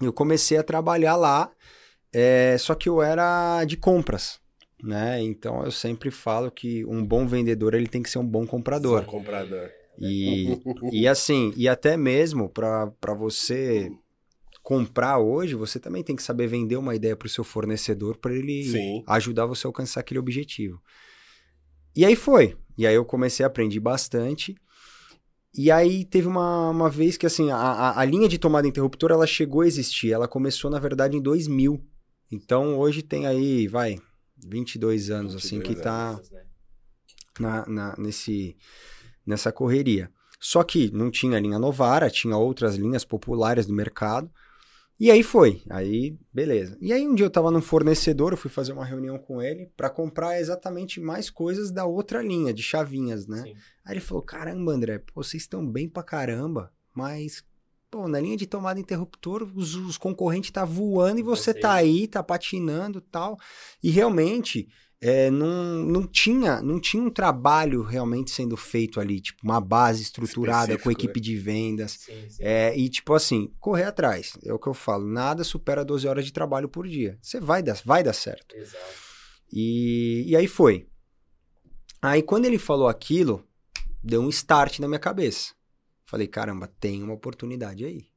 [0.00, 1.50] eu comecei a trabalhar lá,
[2.12, 4.40] é, só que eu era de compras.
[4.82, 5.20] Né?
[5.22, 9.02] Então eu sempre falo que um bom vendedor ele tem que ser um bom comprador.
[9.02, 9.70] Sou comprador.
[9.98, 10.60] E,
[10.92, 13.90] e assim, e até mesmo para você
[14.62, 18.32] comprar hoje, você também tem que saber vender uma ideia para o seu fornecedor para
[18.32, 19.02] ele Sim.
[19.06, 20.80] ajudar você a alcançar aquele objetivo.
[21.96, 22.56] E aí foi.
[22.76, 24.54] E aí eu comecei a aprender bastante.
[25.52, 29.10] E aí teve uma, uma vez que assim, a, a, a linha de tomada interruptor
[29.10, 30.12] ela chegou a existir.
[30.12, 31.82] Ela começou, na verdade, em 2000.
[32.30, 33.98] Então hoje tem aí, vai,
[34.36, 36.42] 22 anos, assim, 22 que tá Anos, né?
[37.38, 38.56] na, na- nesse,
[39.26, 40.10] nessa correria.
[40.40, 44.30] Só que não tinha linha Novara, tinha outras linhas populares do mercado.
[45.00, 45.62] E aí foi.
[45.70, 46.76] Aí, beleza.
[46.80, 49.70] E aí um dia eu tava num fornecedor, eu fui fazer uma reunião com ele
[49.76, 53.42] para comprar exatamente mais coisas da outra linha, de chavinhas, né?
[53.42, 53.54] Sim.
[53.84, 57.44] Aí ele falou: Caramba, André, pô, vocês estão bem pra caramba, mas
[57.90, 62.06] Pô, na linha de tomada interruptor, os, os concorrentes tá voando e você tá aí,
[62.06, 63.38] tá patinando tal.
[63.82, 64.68] E realmente,
[65.00, 70.02] é, não, não, tinha, não tinha um trabalho realmente sendo feito ali, tipo, uma base
[70.02, 71.24] estruturada Específico, com equipe né?
[71.24, 71.92] de vendas.
[71.92, 72.42] Sim, sim.
[72.42, 74.36] É, e, tipo assim, correr atrás.
[74.44, 75.06] É o que eu falo.
[75.06, 77.18] Nada supera 12 horas de trabalho por dia.
[77.22, 78.54] Você vai dar, vai dar certo.
[78.54, 79.08] Exato.
[79.50, 80.86] E, e aí foi.
[82.02, 83.44] Aí quando ele falou aquilo,
[84.02, 85.57] deu um start na minha cabeça.
[86.08, 88.08] Falei, caramba, tem uma oportunidade aí.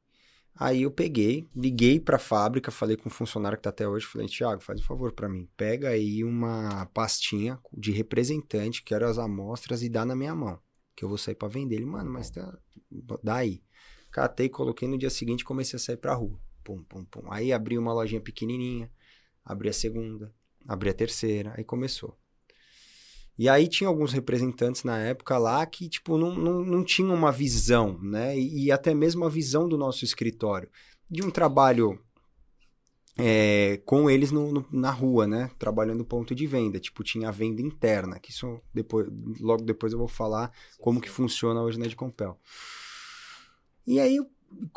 [0.54, 4.06] Aí eu peguei, liguei para a fábrica, falei com o funcionário que tá até hoje,
[4.06, 9.18] falei, Thiago, faz um favor para mim, pega aí uma pastinha de representante, quero as
[9.18, 10.58] amostras e dá na minha mão,
[10.96, 11.76] que eu vou sair para vender.
[11.76, 12.58] Ele, mano, mas tá...
[13.22, 13.62] dá aí.
[14.10, 16.40] Catei, coloquei no dia seguinte comecei a sair pra rua.
[16.64, 17.30] Pum, pum, pum.
[17.30, 18.90] Aí abri uma lojinha pequenininha,
[19.44, 20.34] abri a segunda,
[20.66, 22.18] abri a terceira, aí começou.
[23.38, 27.32] E aí tinha alguns representantes na época lá que, tipo, não, não, não tinham uma
[27.32, 28.38] visão, né?
[28.38, 30.68] E, e até mesmo a visão do nosso escritório.
[31.10, 31.98] De um trabalho
[33.18, 35.50] é, com eles no, no, na rua, né?
[35.58, 36.78] Trabalhando ponto de venda.
[36.78, 39.08] Tipo, tinha a venda interna, que isso depois,
[39.40, 42.38] logo depois eu vou falar como que funciona hoje na Edcompel.
[43.86, 44.18] E aí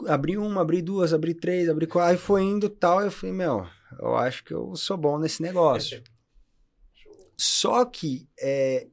[0.08, 3.68] abri uma, abri duas, abri três, abri quatro, aí foi indo tal, eu falei, meu,
[4.00, 6.02] eu acho que eu sou bom nesse negócio.
[7.38, 8.88] Só que é,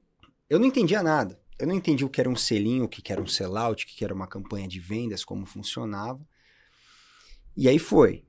[0.49, 1.41] eu não entendia nada.
[1.59, 4.05] Eu não entendi o que era um selinho, o que era um sellout, o que
[4.05, 6.21] era uma campanha de vendas, como funcionava.
[7.57, 8.25] E aí foi.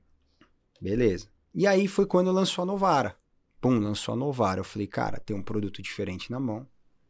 [0.80, 1.28] Beleza.
[1.52, 3.16] E aí foi quando lançou a Novara.
[3.60, 4.60] Pum, lançou a Novara.
[4.60, 6.68] Eu falei, cara, tem um produto diferente na mão,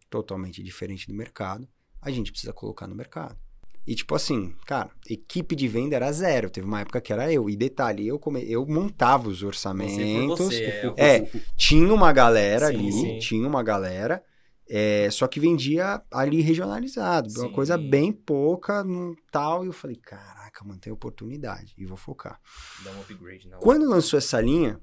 [0.08, 1.68] totalmente diferente do mercado.
[2.00, 3.38] A gente precisa colocar no mercado.
[3.86, 6.48] E tipo assim, cara, equipe de venda era zero.
[6.48, 7.50] Teve uma época que era eu.
[7.50, 8.50] E detalhe, eu, come...
[8.50, 10.38] eu montava os orçamentos.
[10.38, 13.18] Você você, é, é tinha uma galera sim, ali, sim.
[13.18, 14.22] tinha uma galera.
[14.66, 17.40] É, só que vendia ali regionalizado, sim.
[17.40, 19.64] uma coisa bem pouca, no tal.
[19.64, 21.74] E eu falei, caraca, mano, tem oportunidade.
[21.76, 22.40] E vou focar.
[22.82, 24.80] Dá um upgrade na Quando lançou essa linha,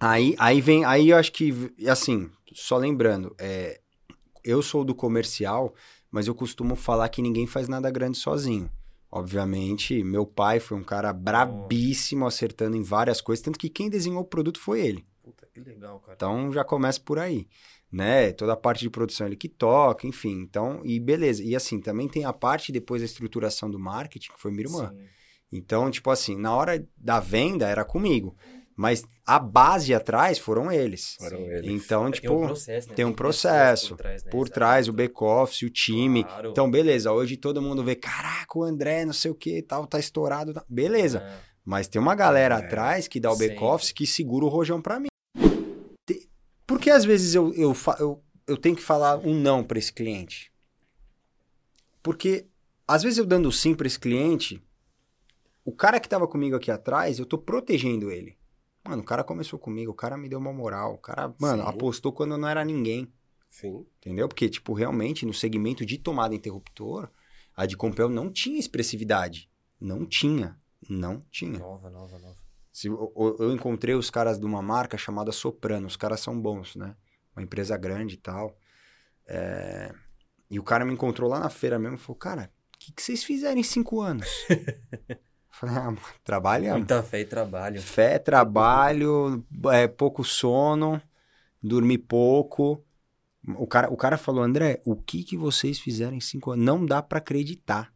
[0.00, 0.82] aí, aí vem.
[0.86, 3.78] Aí eu acho que, assim, só lembrando, é,
[4.42, 5.74] eu sou do comercial
[6.16, 8.70] mas eu costumo falar que ninguém faz nada grande sozinho.
[9.12, 14.22] Obviamente, meu pai foi um cara brabíssimo, acertando em várias coisas, tanto que quem desenhou
[14.22, 15.06] o produto foi ele.
[15.22, 16.14] Puta, que legal, cara.
[16.14, 17.46] Então já começa por aí,
[17.92, 18.32] né?
[18.32, 20.40] Toda a parte de produção ele que toca, enfim.
[20.40, 21.44] Então, e beleza.
[21.44, 24.88] E assim, também tem a parte depois da estruturação do marketing, que foi minha irmã.
[24.88, 25.04] Sim.
[25.52, 28.34] Então, tipo assim, na hora da venda era comigo.
[28.76, 31.16] Mas a base atrás foram eles.
[31.18, 31.70] Foram eles.
[31.70, 32.94] Então, é, tipo, tem um processo, né?
[32.94, 34.30] tem um processo por trás, né?
[34.30, 36.24] por trás o back-office, o time.
[36.24, 36.50] Claro.
[36.50, 39.98] Então, beleza, hoje todo mundo vê, caraca, o André, não sei o que tal, tá
[39.98, 40.52] estourado.
[40.68, 41.18] Beleza.
[41.18, 41.56] É.
[41.64, 42.58] Mas tem uma galera é.
[42.58, 45.08] atrás que dá o back-office que segura o rojão para mim.
[46.66, 50.52] Porque às vezes eu, eu, eu, eu tenho que falar um não para esse cliente?
[52.02, 52.46] Porque
[52.86, 54.62] às vezes eu dando sim para esse cliente,
[55.64, 58.36] o cara que tava comigo aqui atrás, eu tô protegendo ele.
[58.86, 60.94] Mano, o cara começou comigo, o cara me deu uma moral.
[60.94, 61.68] O cara, mano, Sim.
[61.68, 63.12] apostou quando não era ninguém.
[63.50, 63.86] Sim.
[63.98, 64.28] Entendeu?
[64.28, 67.10] Porque, tipo, realmente, no segmento de tomada interruptor,
[67.56, 69.50] a de Compel não tinha expressividade.
[69.80, 70.58] Não tinha.
[70.88, 71.58] Não tinha.
[71.58, 72.36] Nova, nova, nova.
[72.70, 75.86] Se, eu, eu encontrei os caras de uma marca chamada Soprano.
[75.86, 76.94] Os caras são bons, né?
[77.34, 78.56] Uma empresa grande e tal.
[79.26, 79.92] É...
[80.50, 83.02] E o cara me encontrou lá na feira mesmo e falou, cara, o que, que
[83.02, 84.28] vocês fizeram em cinco anos?
[85.58, 86.80] Falei, ah, trabalhamos.
[86.80, 87.80] Muita fé e trabalho.
[87.80, 89.42] Fé, trabalho,
[89.72, 91.00] é, pouco sono,
[91.62, 92.84] dormir pouco.
[93.56, 96.62] O cara, o cara falou, André, o que, que vocês fizeram em cinco anos?
[96.62, 97.90] Não dá para acreditar.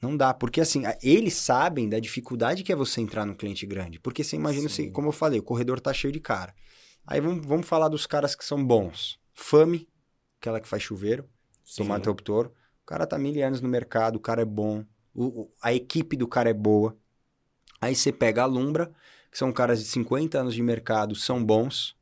[0.00, 3.98] Não dá, porque assim, eles sabem da dificuldade que é você entrar no cliente grande.
[3.98, 6.54] Porque você imagina, assim, como eu falei, o corredor tá cheio de cara.
[7.04, 9.18] Aí vamos, vamos falar dos caras que são bons.
[9.32, 9.88] Fame,
[10.40, 11.28] aquela que faz chuveiro,
[11.76, 12.52] tomar interruptor.
[12.82, 14.84] O cara tá mil anos no mercado, o cara é bom
[15.14, 16.96] o, a equipe do cara é boa.
[17.80, 18.92] Aí você pega a Lumbra,
[19.30, 21.96] que são caras de 50 anos de mercado, são bons.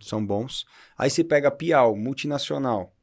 [0.00, 0.64] São bons.
[0.96, 2.94] Aí você pega a Piau, multinacional.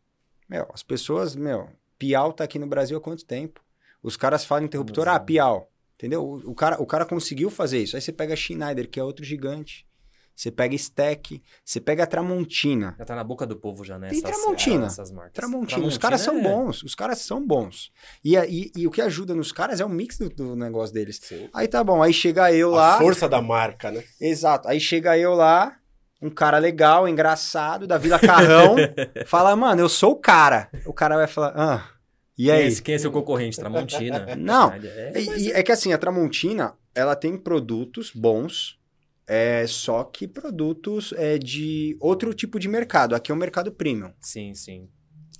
[0.47, 3.61] Meu, as pessoas, meu, Piau tá aqui no Brasil há quanto tempo?
[4.01, 5.69] Os caras falam interruptor, ah, Piau.
[5.95, 6.23] Entendeu?
[6.23, 7.95] O, o, cara, o cara conseguiu fazer isso.
[7.95, 9.87] Aí você pega a Schneider, que é outro gigante.
[10.35, 12.95] Você pega Stack, você pega a Tramontina.
[12.97, 14.09] Já tá na boca do povo já, né?
[14.09, 14.87] Tem Tramontina.
[14.87, 15.33] Essas marcas.
[15.33, 15.67] Tramontina.
[15.67, 15.87] Tramontina.
[15.87, 16.23] Os caras é...
[16.23, 16.83] são bons.
[16.83, 17.91] Os caras são bons.
[18.23, 21.19] E, e, e, o que ajuda nos caras é o mix do, do negócio deles.
[21.21, 21.49] Sim.
[21.53, 22.01] Aí tá bom.
[22.01, 22.95] Aí chega eu lá.
[22.95, 24.03] A força da marca, né?
[24.19, 24.67] Exato.
[24.67, 25.77] Aí chega eu lá,
[26.21, 28.75] um cara legal, engraçado, da Vila Carrão.
[29.27, 30.69] fala, mano, eu sou o cara.
[30.85, 31.89] O cara vai falar, ah.
[32.35, 32.69] E aí?
[32.69, 33.59] Quem é, quem é seu concorrente?
[33.59, 34.35] Tramontina.
[34.35, 34.73] Não.
[34.73, 38.81] É, é, é que assim, a Tramontina, ela tem produtos bons
[39.27, 43.15] é só que produtos é de outro tipo de mercado.
[43.15, 44.13] Aqui é o mercado premium.
[44.19, 44.89] Sim, sim.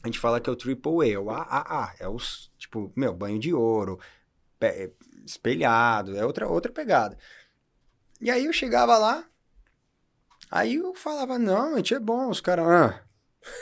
[0.01, 3.13] A gente fala que é o triple A, é o AAA, é os, tipo, meu,
[3.13, 3.99] banho de ouro,
[5.25, 7.17] espelhado, é outra, outra pegada.
[8.19, 9.25] E aí eu chegava lá,
[10.51, 12.65] aí eu falava, não, a gente é bom, os caras.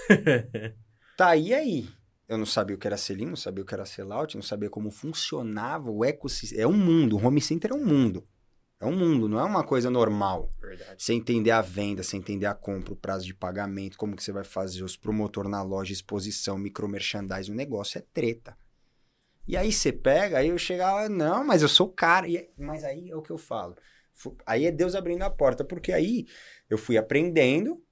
[0.10, 0.72] Ah.
[1.18, 1.90] tá, e aí?
[2.28, 4.70] Eu não sabia o que era selim, não sabia o que era sellout, não sabia
[4.70, 6.62] como funcionava o ecossistema.
[6.62, 8.24] É um mundo, o home center é um mundo.
[8.82, 10.52] É um mundo, não é uma coisa normal.
[10.60, 10.96] Verdade.
[10.98, 14.32] Você entender a venda, você entender a compra, o prazo de pagamento, como que você
[14.32, 18.58] vai fazer os promotor na loja, exposição, micro merchandising, o negócio é treta.
[19.48, 22.28] E aí você pega, aí eu chegava, não, mas eu sou cara.
[22.28, 23.76] E, mas aí é o que eu falo.
[24.48, 26.26] Aí é Deus abrindo a porta, porque aí
[26.68, 27.84] eu fui aprendendo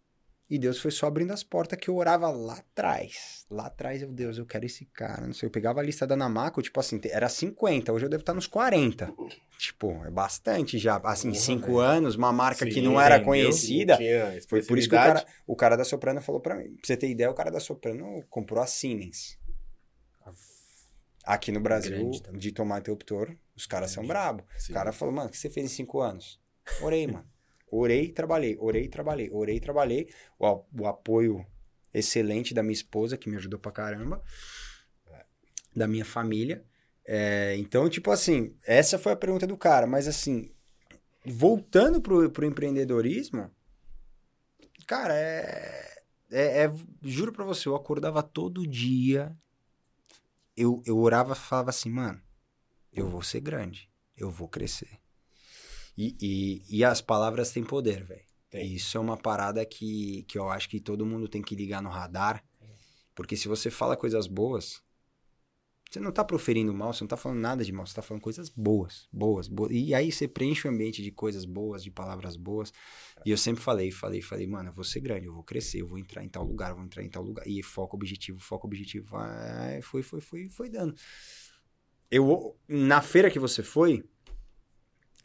[0.49, 3.45] e Deus foi só abrindo as portas que eu orava lá atrás.
[3.51, 5.27] Lá atrás, eu, Deus, eu quero esse cara.
[5.27, 8.21] Não sei, eu pegava a lista da Namaco, tipo assim, era 50, hoje eu devo
[8.21, 9.13] estar nos 40.
[9.59, 10.97] Tipo, é bastante já.
[11.03, 13.99] Assim, 5 anos, uma marca Sim, que não era conhecida.
[14.47, 16.75] Foi por isso que o cara, o cara da Soprano falou para mim.
[16.75, 19.37] Pra você ter ideia, o cara da Soprano comprou a Siemens.
[21.23, 24.43] Aqui no Brasil, de tomate optor, os caras são brabo.
[24.67, 26.41] O cara falou, mano, o que você fez em 5 anos?
[26.81, 27.27] Orei, mano.
[27.71, 30.09] Orei trabalhei, orei trabalhei, orei trabalhei.
[30.39, 31.45] O, o apoio
[31.93, 34.23] excelente da minha esposa, que me ajudou pra caramba,
[35.75, 36.63] da minha família.
[37.05, 40.51] É, então, tipo assim, essa foi a pergunta do cara, mas assim,
[41.25, 43.49] voltando pro, pro empreendedorismo,
[44.85, 49.35] cara, é, é, é juro pra você, eu acordava todo dia,
[50.55, 52.21] eu, eu orava e falava assim, mano,
[52.93, 54.99] eu vou ser grande, eu vou crescer.
[56.01, 58.23] E, e, e as palavras têm poder, velho.
[58.53, 61.89] Isso é uma parada que, que eu acho que todo mundo tem que ligar no
[61.89, 62.41] radar.
[63.13, 64.81] Porque se você fala coisas boas,
[65.91, 68.23] você não tá proferindo mal, você não tá falando nada de mal, você tá falando
[68.23, 69.73] coisas boas, boas, boas.
[69.73, 72.71] E aí você preenche o ambiente de coisas boas, de palavras boas.
[73.25, 75.87] E eu sempre falei, falei, falei, mano, eu vou ser grande, eu vou crescer, eu
[75.87, 77.45] vou entrar em tal lugar, eu vou entrar em tal lugar.
[77.45, 79.05] E foco objetivo, foco objetivo.
[79.09, 80.95] Vai, foi, foi, foi, foi dando.
[82.09, 84.03] Eu, na feira que você foi,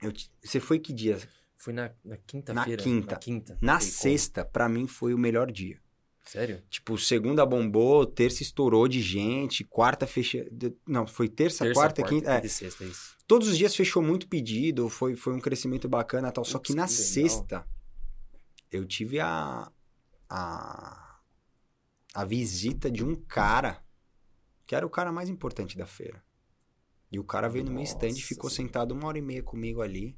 [0.04, 1.18] eu, você foi que dia?
[1.56, 1.90] Foi na,
[2.26, 2.54] quinta-feira.
[2.54, 3.14] Na quinta.
[3.14, 5.78] Na, quinta, na sexta, para mim, foi o melhor dia.
[6.24, 6.62] Sério?
[6.70, 10.42] Tipo, segunda bombou, terça estourou de gente, quarta fechou.
[10.86, 12.32] Não, foi terça, terça quarta, quarta, quinta.
[12.32, 12.48] É.
[12.48, 13.16] Sexta, isso.
[13.26, 16.44] Todos os dias fechou muito pedido, foi, foi um crescimento bacana tal.
[16.44, 17.66] Só que na que sexta,
[18.70, 19.70] eu tive a,
[20.28, 21.20] a.
[22.14, 23.82] a visita de um cara
[24.66, 26.22] que era o cara mais importante da feira.
[27.10, 29.80] E o cara veio no meu stand e ficou sentado uma hora e meia comigo
[29.80, 30.16] ali.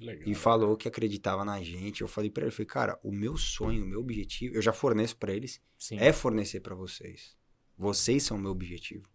[0.00, 2.00] Legal, e falou que acreditava na gente.
[2.00, 5.16] Eu falei para ele, falei, cara, o meu sonho, o meu objetivo, eu já forneço
[5.16, 5.98] para eles, Sim.
[5.98, 7.36] é fornecer para vocês.
[7.76, 9.08] Vocês são o meu objetivo.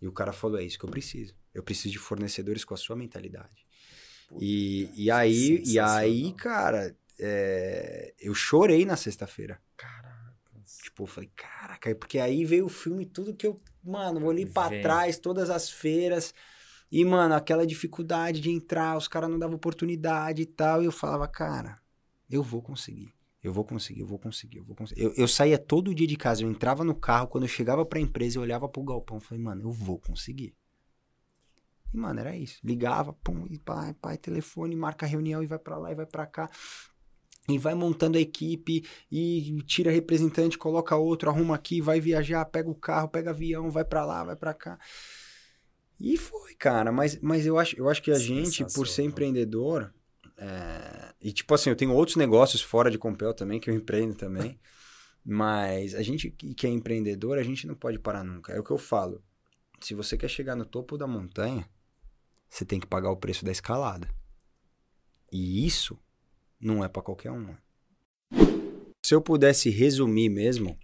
[0.00, 1.34] E o cara falou, é isso que eu preciso.
[1.52, 3.66] Eu preciso de fornecedores com a sua mentalidade.
[4.28, 9.60] Puta, e, e aí, e aí, cara, é, eu chorei na sexta-feira.
[10.82, 14.80] Tipo, eu falei, caraca, porque aí veio o filme tudo que eu Mano, olhei para
[14.80, 16.34] trás, todas as feiras.
[16.90, 20.82] E, mano, aquela dificuldade de entrar, os caras não davam oportunidade e tal.
[20.82, 21.76] E eu falava, cara,
[22.30, 23.12] eu vou conseguir.
[23.42, 25.02] Eu vou conseguir, eu vou conseguir, eu vou conseguir.
[25.02, 28.00] Eu, eu saía todo dia de casa, eu entrava no carro, quando eu chegava pra
[28.00, 30.54] empresa, eu olhava pro galpão e falei, mano, eu vou conseguir.
[31.94, 32.58] E, mano, era isso.
[32.64, 36.26] Ligava, pum, e pai, pai, telefone, marca reunião e vai para lá e vai para
[36.26, 36.50] cá
[37.48, 42.68] e vai montando a equipe e tira representante, coloca outro, arruma aqui, vai viajar, pega
[42.68, 44.78] o carro, pega avião, vai para lá, vai para cá.
[45.98, 49.92] E foi, cara, mas, mas eu, acho, eu acho que a gente, por ser empreendedor,
[50.36, 51.14] é...
[51.20, 54.60] e tipo assim, eu tenho outros negócios fora de Compel também, que eu empreendo também,
[55.24, 58.52] mas a gente que é empreendedor, a gente não pode parar nunca.
[58.52, 59.22] É o que eu falo.
[59.80, 61.68] Se você quer chegar no topo da montanha,
[62.48, 64.08] você tem que pagar o preço da escalada.
[65.32, 65.98] E isso
[66.60, 67.54] não é para qualquer um.
[69.04, 70.78] Se eu pudesse resumir mesmo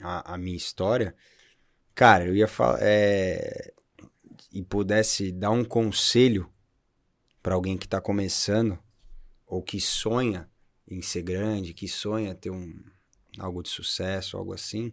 [0.00, 1.14] a, a minha história,
[1.94, 2.78] cara, eu ia falar.
[2.80, 3.72] É,
[4.52, 6.50] e pudesse dar um conselho
[7.42, 8.78] para alguém que está começando
[9.46, 10.48] ou que sonha
[10.86, 12.82] em ser grande, que sonha ter um
[13.38, 14.92] algo de sucesso, algo assim,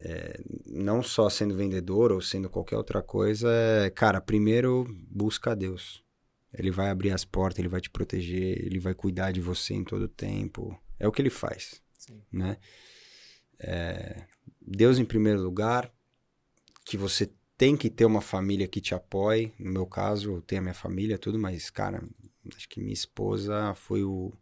[0.00, 5.54] é, não só sendo vendedor ou sendo qualquer outra coisa, é, cara, primeiro busca a
[5.54, 6.02] Deus.
[6.52, 9.84] Ele vai abrir as portas, ele vai te proteger, ele vai cuidar de você em
[9.84, 10.78] todo o tempo.
[10.98, 12.22] É o que ele faz, Sim.
[12.32, 12.56] né?
[13.58, 14.24] É,
[14.60, 15.92] Deus em primeiro lugar,
[16.84, 19.52] que você tem que ter uma família que te apoie.
[19.58, 22.02] No meu caso, eu tenho a minha família, tudo, mas, cara,
[22.54, 24.32] acho que minha esposa foi o,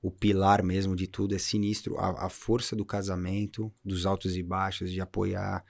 [0.00, 1.34] o pilar mesmo de tudo.
[1.34, 1.98] É sinistro.
[1.98, 5.64] A, a força do casamento, dos altos e baixos, de apoiar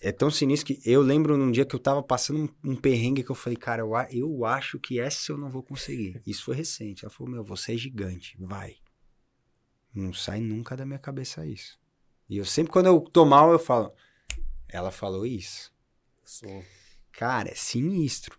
[0.00, 3.22] é tão sinistro que eu lembro num dia que eu tava passando um, um perrengue
[3.22, 6.20] que eu falei, cara, eu, eu acho que essa eu não vou conseguir.
[6.26, 7.04] Isso foi recente.
[7.04, 8.76] Ela falou, meu, você é gigante, vai.
[9.94, 11.78] Não sai nunca da minha cabeça isso.
[12.28, 13.92] E eu sempre, quando eu tô mal, eu falo,
[14.68, 15.72] ela falou isso.
[16.24, 16.64] Sou.
[17.12, 18.38] Cara, é sinistro.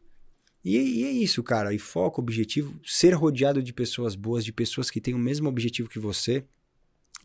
[0.63, 1.73] E, e é isso, cara.
[1.73, 5.89] E foco, objetivo, ser rodeado de pessoas boas, de pessoas que têm o mesmo objetivo
[5.89, 6.45] que você.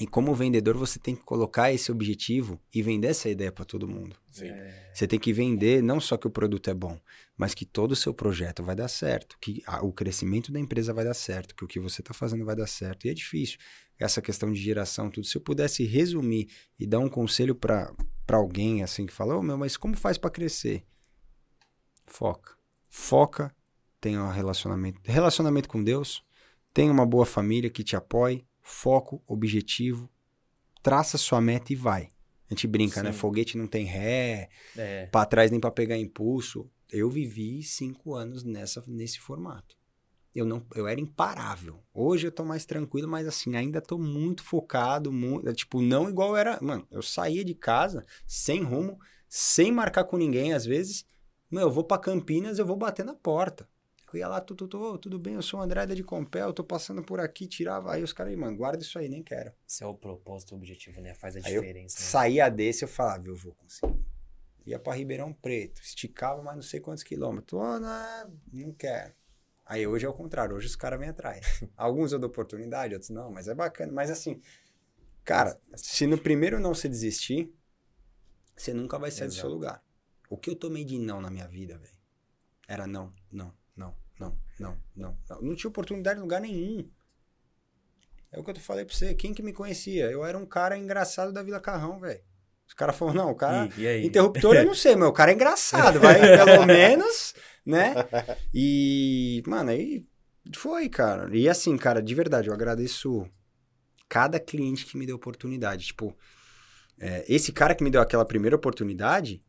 [0.01, 3.87] E como vendedor, você tem que colocar esse objetivo e vender essa ideia para todo
[3.87, 4.17] mundo.
[4.41, 6.99] É, Você tem que vender não só que o produto é bom,
[7.37, 10.93] mas que todo o seu projeto vai dar certo, que a- o crescimento da empresa
[10.93, 13.07] vai dar certo, que o que você está fazendo vai dar certo.
[13.07, 13.59] E é difícil.
[13.99, 15.27] Essa questão de geração, tudo.
[15.27, 17.95] Se eu pudesse resumir e dar um conselho para
[18.29, 20.85] alguém assim que fala, ô meu, mas como faz para crescer?
[22.07, 22.57] Foca.
[22.89, 23.55] Foca,
[24.01, 26.25] tenha um relacionamento, relacionamento com Deus,
[26.75, 30.09] tenha uma boa família que te apoie, foco, objetivo,
[30.83, 32.09] traça sua meta e vai.
[32.49, 33.13] A gente brinca, né?
[33.13, 33.19] Sim.
[33.19, 35.07] Foguete não tem ré, é.
[35.07, 36.71] para trás nem para pegar impulso.
[36.91, 39.77] Eu vivi cinco anos nessa, nesse formato.
[40.35, 41.83] Eu não, eu era imparável.
[41.93, 46.37] Hoje eu tô mais tranquilo, mas assim, ainda tô muito focado, muito, tipo, não igual
[46.37, 46.59] era.
[46.63, 48.99] Mano, eu saía de casa sem rumo,
[49.29, 51.05] sem marcar com ninguém às vezes.
[51.51, 53.69] Meu, eu vou para Campinas, eu vou bater na porta.
[54.13, 56.49] Eu ia lá, tu, tu, tu, tudo bem, eu sou o André da de Compel,
[56.49, 57.93] eu tô passando por aqui, tirava.
[57.93, 59.53] Aí os caras, mano, guarda isso aí, nem quero.
[59.67, 61.15] Esse é o propósito, o objetivo, né?
[61.15, 61.99] Faz a Aí eu diferença.
[61.99, 62.05] né?
[62.07, 63.99] saía desse, eu falava, eu vou conseguir.
[64.67, 67.61] Ia pra Ribeirão Preto, esticava mais não sei quantos quilômetros.
[67.61, 69.13] Oh, não, não quero.
[69.65, 71.65] Aí hoje é o contrário, hoje os caras vêm atrás.
[71.77, 73.93] Alguns eu dou oportunidade, outros não, mas é bacana.
[73.93, 74.41] Mas assim,
[75.25, 77.53] cara, se no primeiro não você desistir,
[78.55, 79.55] você nunca vai sair do seu Exato.
[79.55, 79.85] lugar.
[80.29, 81.97] O que eu tomei de não na minha vida, velho,
[82.69, 83.53] era não, não,
[84.63, 86.89] não, não, não, não, tinha oportunidade em lugar nenhum.
[88.31, 89.15] É o que eu falei pra você.
[89.15, 90.11] Quem que me conhecia?
[90.11, 92.21] Eu era um cara engraçado da Vila Carrão, velho.
[92.67, 93.69] Os caras falaram, não, o cara.
[93.77, 94.07] E, e?
[94.07, 97.35] Interruptor eu não sei, mas o cara é engraçado, vai pelo menos,
[97.67, 97.95] né?
[98.55, 100.07] E, mano, aí
[100.57, 101.29] foi, cara.
[101.37, 103.29] E assim, cara, de verdade, eu agradeço
[104.09, 105.87] cada cliente que me deu oportunidade.
[105.87, 106.17] Tipo,
[106.99, 109.45] é, esse cara que me deu aquela primeira oportunidade,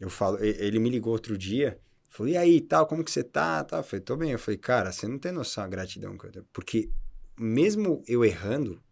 [0.00, 3.62] eu falo, ele me ligou outro dia, falou, e aí, tal, como que você tá?
[3.64, 3.80] Tal.
[3.80, 4.30] Eu falei, tô bem.
[4.32, 6.46] Eu falei, cara, você não tem noção da gratidão que eu tenho.
[6.52, 6.90] Porque
[7.38, 8.82] mesmo eu errando,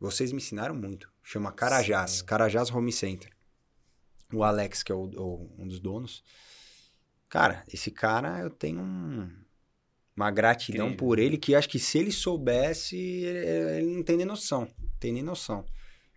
[0.00, 1.10] vocês me ensinaram muito.
[1.22, 2.24] Chama Carajás, Sim.
[2.24, 3.30] Carajás Home Center.
[4.32, 6.22] O Alex, que é o- o- um dos donos.
[7.28, 9.30] Cara, esse cara, eu tenho um-
[10.16, 10.96] uma gratidão Incrível.
[11.06, 14.66] por ele que acho que se ele soubesse, ele, ele não tem nem noção.
[14.98, 15.64] Tem nem noção.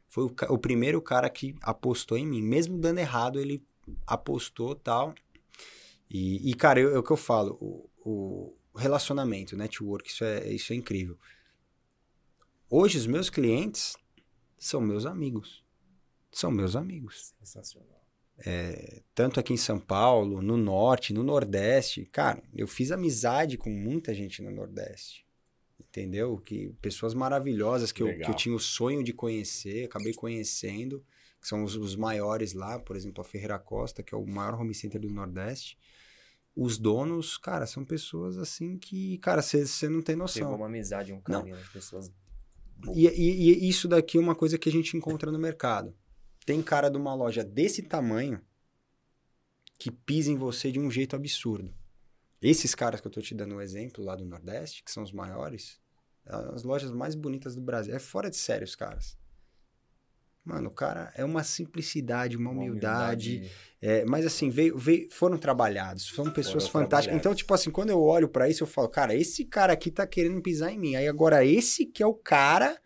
[0.07, 2.41] Foi o, o primeiro cara que apostou em mim.
[2.41, 3.63] Mesmo dando errado, ele
[4.07, 5.13] apostou tal.
[6.13, 7.57] E, e, cara, eu- é o que eu falo.
[7.61, 7.89] O,
[8.73, 11.17] o relacionamento, network, isso é, isso é incrível.
[12.69, 13.95] Hoje, os meus clientes
[14.57, 15.63] são meus amigos.
[16.31, 17.33] São meus amigos.
[17.39, 18.01] Sensacional.
[19.13, 22.05] Tanto aqui em São Paulo, no Norte, no Nordeste.
[22.05, 25.25] Cara, eu fiz amizade com muita gente no Nordeste.
[25.79, 26.37] Entendeu?
[26.37, 31.03] Que pessoas maravilhosas que eu, que eu tinha o sonho de conhecer, acabei conhecendo,
[31.41, 34.53] que são os, os maiores lá, por exemplo, a Ferreira Costa, que é o maior
[34.59, 35.77] home center do Nordeste.
[36.55, 40.43] Os donos, cara, são pessoas assim que, cara, você não tem noção.
[40.43, 42.11] Pegou uma amizade, um carinho das pessoas.
[42.93, 45.95] E, e- e isso daqui é uma coisa que a gente encontra no mercado.
[46.45, 48.41] Tem cara de uma loja desse tamanho
[49.77, 51.73] que pisa em você de um jeito absurdo.
[52.41, 55.11] Esses caras que eu tô te dando um exemplo lá do Nordeste, que são os
[55.11, 55.79] maiores,
[56.25, 57.93] as lojas mais bonitas do Brasil.
[57.95, 59.17] É fora de sério os caras.
[60.43, 63.49] Mano, o cara é uma simplicidade, uma, Uma humildade.
[63.79, 66.87] É, mas assim, veio, veio, foram trabalhados, são pessoas fantásticas.
[67.05, 67.19] trabalhados.
[67.19, 70.05] Então, tipo assim, quando eu olho pra isso, eu falo, cara, esse cara aqui tá
[70.07, 70.95] querendo pisar em mim.
[70.95, 72.79] Aí agora, esse que é o cara.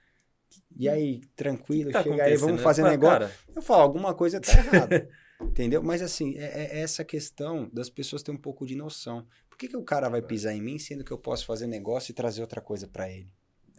[0.78, 2.92] E aí, tranquilo, Tá chega aí, vamos fazer né?
[2.92, 3.20] negócio.
[3.20, 5.10] Cara, Eu falo, alguma coisa tá errada.
[5.42, 5.82] entendeu?
[5.82, 9.26] Mas assim, é, é essa questão das pessoas terem um pouco de noção.
[9.50, 12.12] Por que, que o cara vai pisar em mim, sendo que eu posso fazer negócio
[12.12, 13.30] e trazer outra coisa pra ele?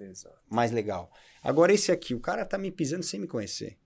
[0.05, 0.37] Exato.
[0.51, 1.11] mais legal.
[1.43, 3.77] Agora, esse aqui, o cara tá me pisando sem me conhecer.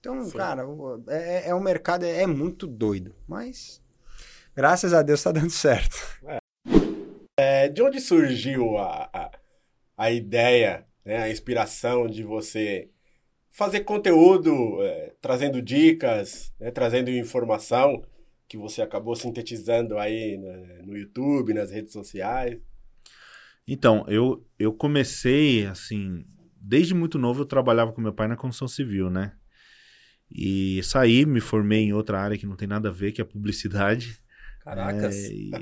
[0.00, 0.38] Então, Foi.
[0.38, 3.14] cara, o- é, é um mercado, é, é muito doido.
[3.26, 3.82] Mas,
[4.54, 5.96] graças a Deus, tá dando certo.
[7.38, 9.30] É, de onde surgiu a, a,
[9.96, 12.88] a ideia, né, a inspiração de você
[13.50, 18.02] fazer conteúdo, é, trazendo dicas, né, trazendo informação
[18.48, 22.58] que você acabou sintetizando aí né, no YouTube, nas redes sociais?
[23.66, 26.24] Então, eu, eu comecei, assim,
[26.60, 29.32] desde muito novo eu trabalhava com meu pai na construção civil, né?
[30.30, 33.24] E saí, me formei em outra área que não tem nada a ver, que é
[33.24, 34.18] a publicidade.
[34.60, 35.14] Caracas.
[35.14, 35.52] É, e,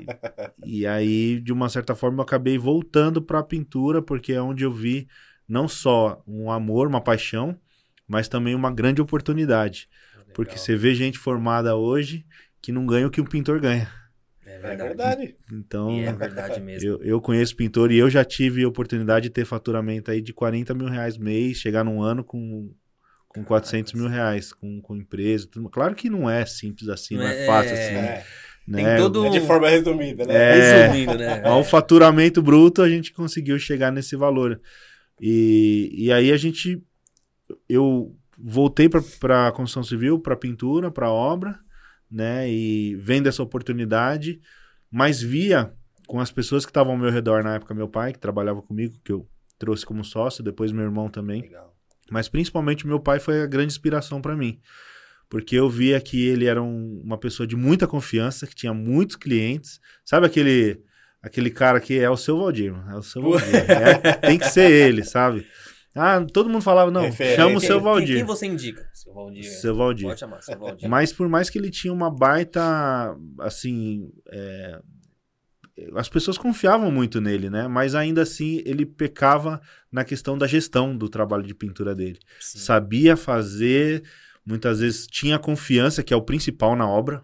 [0.65, 4.63] e aí, de uma certa forma, eu acabei voltando para a pintura, porque é onde
[4.63, 5.07] eu vi
[5.47, 7.59] não só um amor, uma paixão,
[8.07, 9.87] mas também uma grande oportunidade.
[10.33, 12.25] Porque você vê gente formada hoje
[12.61, 13.89] que não ganha o que um pintor ganha.
[14.65, 15.17] É É verdade.
[15.21, 15.35] verdade.
[15.51, 16.87] Então, E é verdade mesmo.
[16.87, 20.33] eu, eu conheço pintor e eu já tive a oportunidade de ter faturamento aí de
[20.33, 22.71] 40 mil reais mês, chegar num ano com,
[23.27, 25.47] com 400 mil reais, com, com empresa.
[25.49, 25.69] Tudo.
[25.69, 27.95] Claro que não é simples assim, não, não é, é fácil assim.
[27.95, 28.25] É.
[28.67, 28.83] Né?
[28.83, 29.25] Tem todo...
[29.27, 30.33] É de forma resumida, né?
[30.33, 31.41] É, Resumindo, né?
[31.45, 34.59] Ao faturamento bruto, a gente conseguiu chegar nesse valor.
[35.21, 36.81] E, e aí a gente...
[37.69, 41.59] Eu voltei para a construção civil, para pintura, para obra,
[42.15, 42.49] né?
[42.49, 44.39] E vendo essa oportunidade,
[44.89, 45.73] mas via
[46.07, 48.95] com as pessoas que estavam ao meu redor na época, meu pai, que trabalhava comigo,
[49.03, 49.27] que eu
[49.59, 51.41] trouxe como sócio, depois meu irmão também.
[51.41, 51.75] Legal.
[52.09, 54.61] Mas principalmente meu pai foi a grande inspiração para mim.
[55.29, 59.15] Porque eu via que ele era um, uma pessoa de muita confiança, que tinha muitos
[59.17, 59.81] clientes.
[60.05, 60.81] Sabe aquele
[61.21, 63.55] aquele cara que é o seu Valdir, é o seu Valdir.
[63.69, 65.45] É, tem que ser ele, sabe?
[65.95, 68.07] Ah, todo mundo falava, não, chama o seu Valdir.
[68.07, 68.85] Quem, quem, você indica?
[68.93, 69.43] Seu Valdir.
[69.45, 70.07] Seu Valdir.
[70.07, 70.89] Pode chamar, seu Valdir.
[70.89, 74.81] Mas por mais que ele tinha uma baita, assim, é,
[75.95, 77.67] as pessoas confiavam muito nele, né?
[77.69, 82.19] Mas ainda assim ele pecava na questão da gestão do trabalho de pintura dele.
[82.41, 82.59] Sim.
[82.59, 84.03] Sabia fazer,
[84.45, 87.23] muitas vezes tinha confiança, que é o principal na obra.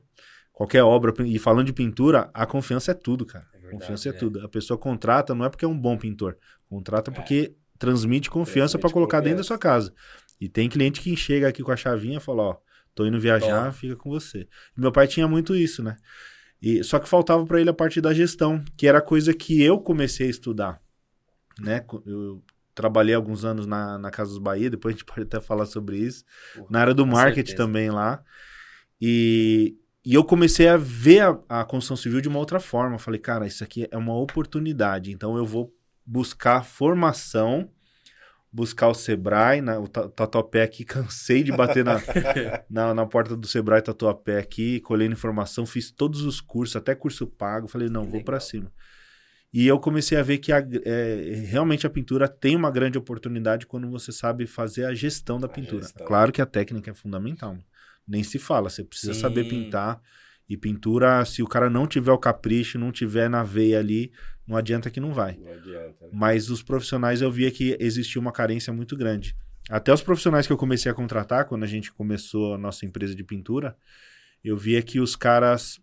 [0.54, 3.48] Qualquer obra, e falando de pintura, a confiança é tudo, cara.
[3.54, 4.46] É verdade, confiança é, é, tudo.
[4.46, 6.38] A pessoa contrata não é porque é um bom pintor,
[6.70, 7.14] contrata é.
[7.14, 9.24] porque transmite confiança para colocar confiança.
[9.24, 9.92] dentro da sua casa.
[10.40, 12.58] E tem cliente que chega aqui com a chavinha e fala, ó,
[12.94, 13.72] tô indo viajar, Tom.
[13.72, 14.48] fica com você.
[14.78, 15.98] E meu pai tinha muito isso, né?
[16.62, 19.80] E, só que faltava para ele a parte da gestão, que era coisa que eu
[19.80, 20.80] comecei a estudar.
[21.60, 21.84] Né?
[22.06, 22.44] Eu
[22.76, 25.98] trabalhei alguns anos na, na Casa dos Bahia, depois a gente pode até falar sobre
[25.98, 26.24] isso.
[26.70, 28.24] na área do marketing também lá.
[29.02, 29.76] E,
[30.06, 33.00] e eu comecei a ver a, a construção civil de uma outra forma.
[33.00, 35.12] falei, cara, isso aqui é uma oportunidade.
[35.12, 35.74] Então eu vou
[36.06, 37.70] buscar formação
[38.52, 42.02] buscar o Sebrae, na, o Tatuapé aqui, cansei de bater na,
[42.70, 47.26] na, na, porta do Sebrae Tatuapé aqui, colhendo informação, fiz todos os cursos, até curso
[47.26, 48.72] pago, falei, não, vou para cima.
[49.54, 53.68] E eu comecei a ver que a, é, realmente a pintura tem uma grande oportunidade
[53.68, 55.84] quando você sabe fazer a gestão da pintura.
[55.84, 56.08] Gestão.
[56.08, 57.58] Claro que a técnica é fundamental,
[58.08, 59.20] nem se fala, você precisa Sim.
[59.22, 60.02] saber pintar,
[60.50, 64.12] e pintura, se o cara não tiver o capricho, não tiver na veia ali,
[64.52, 65.38] não adianta que não vai.
[65.38, 66.06] Não adianta.
[66.06, 66.10] Né?
[66.12, 69.34] Mas os profissionais eu via que existia uma carência muito grande.
[69.70, 73.16] Até os profissionais que eu comecei a contratar, quando a gente começou a nossa empresa
[73.16, 73.78] de pintura,
[74.44, 75.80] eu via que os caras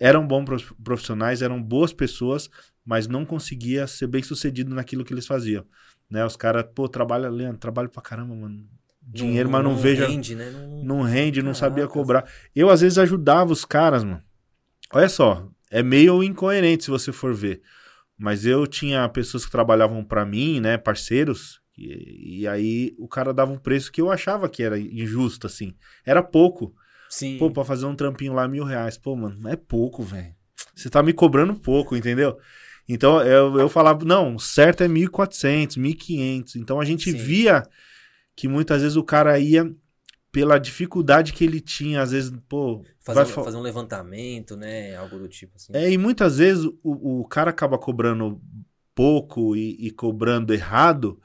[0.00, 2.50] eram bons profissionais, eram boas pessoas,
[2.84, 5.64] mas não conseguia ser bem sucedido naquilo que eles faziam.
[6.10, 6.24] Né?
[6.24, 8.66] Os caras, pô, trabalha, Leandro, trabalho pra caramba, mano.
[9.00, 10.04] Dinheiro, não, mas não, não vejo.
[10.04, 10.50] Rende, né?
[10.50, 12.28] Não, não rende, não sabia cobrar.
[12.54, 14.22] Eu, às vezes, ajudava os caras, mano.
[14.92, 17.62] Olha só, é meio incoerente se você for ver.
[18.18, 23.32] Mas eu tinha pessoas que trabalhavam para mim, né, parceiros, e, e, aí o cara
[23.32, 25.74] dava um preço que eu achava que era injusto, assim.
[26.04, 26.74] Era pouco.
[27.08, 27.38] Sim.
[27.38, 28.98] Pô, pra fazer um trampinho lá, mil reais.
[28.98, 30.34] Pô, mano, é pouco, velho.
[30.74, 32.36] Você tá me cobrando pouco, entendeu?
[32.88, 36.56] Então eu, eu falava, não, certo é 1.400, 1.500.
[36.56, 37.16] Então a gente Sim.
[37.16, 37.62] via
[38.34, 39.70] que muitas vezes o cara ia
[40.30, 42.84] pela dificuldade que ele tinha, às vezes, pô.
[43.00, 43.44] Fazer, vai...
[43.44, 44.94] fazer um levantamento, né?
[44.96, 45.72] Algo do tipo assim.
[45.74, 48.40] É, e muitas vezes o, o cara acaba cobrando
[48.94, 51.20] pouco e, e, cobrando errado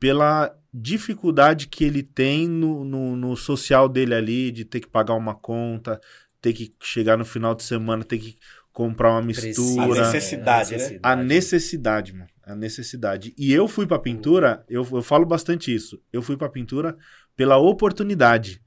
[0.00, 5.14] pela dificuldade que ele tem no, no, no, social dele ali, de ter que pagar
[5.14, 6.00] uma conta,
[6.40, 8.38] ter que chegar no final de semana, ter que
[8.72, 10.08] comprar uma mistura.
[10.08, 10.98] A necessidade, né?
[11.02, 12.30] A necessidade, mano.
[12.44, 13.34] A necessidade.
[13.38, 16.02] E eu fui pra pintura, eu, eu falo bastante isso.
[16.12, 16.96] Eu fui pra pintura
[17.36, 18.60] pela oportunidade.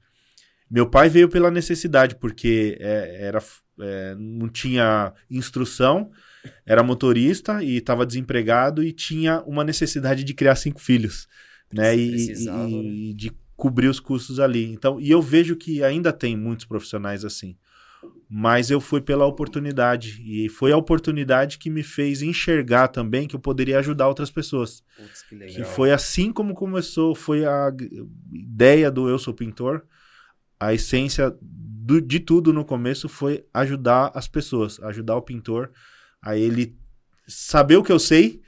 [0.70, 3.42] Meu pai veio pela necessidade, porque é, era,
[3.80, 6.10] é, não tinha instrução,
[6.64, 11.28] era motorista e estava desempregado e tinha uma necessidade de criar cinco filhos,
[11.72, 11.96] né?
[11.96, 12.68] E, e, né?
[12.68, 14.64] e, de cobrir os custos ali.
[14.64, 17.56] Então, e eu vejo que ainda tem muitos profissionais assim.
[18.28, 20.20] Mas eu fui pela oportunidade.
[20.24, 24.82] E foi a oportunidade que me fez enxergar também que eu poderia ajudar outras pessoas.
[24.96, 25.54] Putz, que, legal.
[25.54, 27.72] que foi assim como começou, foi a
[28.32, 29.82] ideia do Eu Sou Pintor.
[30.58, 35.70] A essência do, de tudo no começo foi ajudar as pessoas, ajudar o pintor
[36.20, 36.76] a ele
[37.28, 38.40] saber o que eu sei.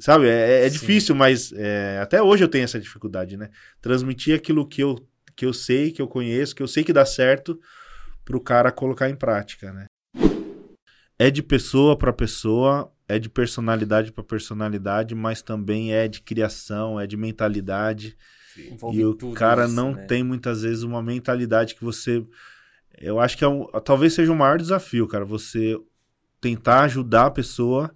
[0.00, 3.50] Sabe, é, é difícil, mas é, até hoje eu tenho essa dificuldade, né?
[3.80, 4.98] Transmitir aquilo que eu,
[5.36, 7.60] que eu sei, que eu conheço, que eu sei que dá certo
[8.24, 9.86] para o cara colocar em prática, né?
[11.18, 16.98] É de pessoa para pessoa, é de personalidade para personalidade, mas também é de criação,
[16.98, 18.16] é de mentalidade.
[18.92, 20.04] e o cara isso, não né?
[20.06, 22.24] tem muitas vezes uma mentalidade que você.
[22.98, 25.24] Eu acho que é um, talvez seja o maior desafio, cara.
[25.24, 25.78] Você
[26.40, 27.92] tentar ajudar a pessoa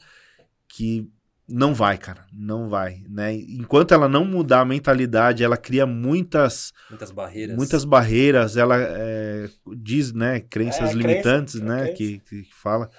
[0.68, 1.10] que
[1.48, 3.32] não vai, cara, não vai, né?
[3.34, 8.56] Enquanto ela não mudar a mentalidade, ela cria muitas muitas barreiras, muitas barreiras.
[8.56, 12.90] Ela é, diz, né, crenças é, limitantes, crença, né, que, que, fala.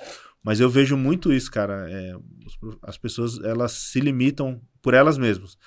[0.41, 1.87] Mas eu vejo muito isso, cara.
[1.89, 2.13] É,
[2.83, 5.57] as pessoas elas se limitam por elas mesmas,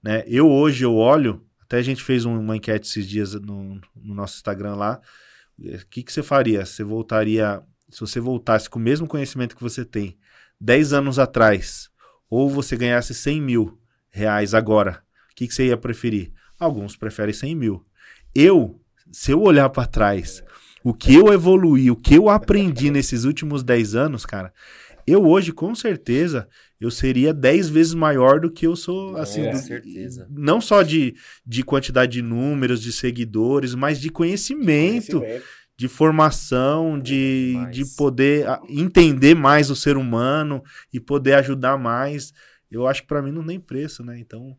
[0.00, 0.22] né?
[0.26, 4.36] Eu hoje eu olho Até a gente fez uma enquete esses dias no, no nosso
[4.36, 5.00] Instagram lá.
[5.58, 6.64] O que, que você faria?
[6.64, 7.60] Você voltaria.
[7.88, 10.16] Se você voltasse com o mesmo conhecimento que você tem
[10.60, 11.89] 10 anos atrás,
[12.30, 13.78] ou você ganhasse 100 mil
[14.10, 16.30] reais agora, o que, que você ia preferir?
[16.58, 17.84] Alguns preferem 100 mil.
[18.34, 20.42] Eu, se eu olhar para trás,
[20.84, 24.52] o que eu evoluí, o que eu aprendi nesses últimos 10 anos, cara,
[25.06, 26.46] eu hoje, com certeza,
[26.80, 29.44] eu seria 10 vezes maior do que eu sou, assim.
[29.46, 30.28] Com do- certeza.
[30.30, 31.14] Não só de,
[31.44, 35.44] de quantidade de números, de seguidores, mas de conhecimento, Conhecimento.
[35.80, 37.74] De formação, de, Mais.
[37.74, 40.62] de poder ah, entender mais o ser humano
[40.92, 42.34] e poder ajudar mais.
[42.70, 44.18] Eu acho que para mim não tem preço, né?
[44.18, 44.54] Então,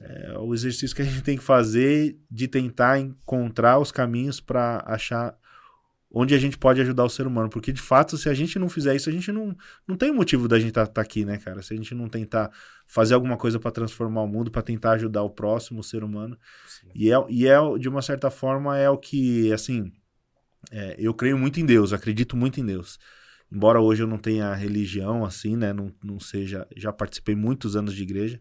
[0.00, 4.82] é o exercício que a gente tem que fazer de tentar encontrar os caminhos para
[4.86, 5.36] achar
[6.10, 7.50] onde a gente pode ajudar o ser humano.
[7.50, 9.54] Porque, de fato, se a gente não fizer isso, a gente não,
[9.86, 11.60] não tem motivo da gente estar aqui, né, cara?
[11.60, 12.50] Se a gente não tentar
[12.86, 16.38] fazer alguma coisa para transformar o mundo, para tentar ajudar o próximo, o ser humano.
[16.94, 19.92] E é, e é, de uma certa forma, é o que, assim,
[20.70, 22.98] é, eu creio muito em Deus, acredito muito em Deus.
[23.50, 25.72] Embora hoje eu não tenha religião, assim, né?
[25.72, 26.66] Não, não seja.
[26.76, 28.40] Já participei muitos anos de igreja.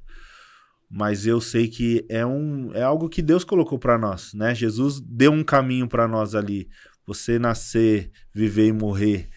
[0.89, 4.53] Mas eu sei que é, um, é algo que Deus colocou para nós, né?
[4.53, 6.69] Jesus deu um caminho para nós ali.
[7.05, 9.29] Você nascer, viver e morrer.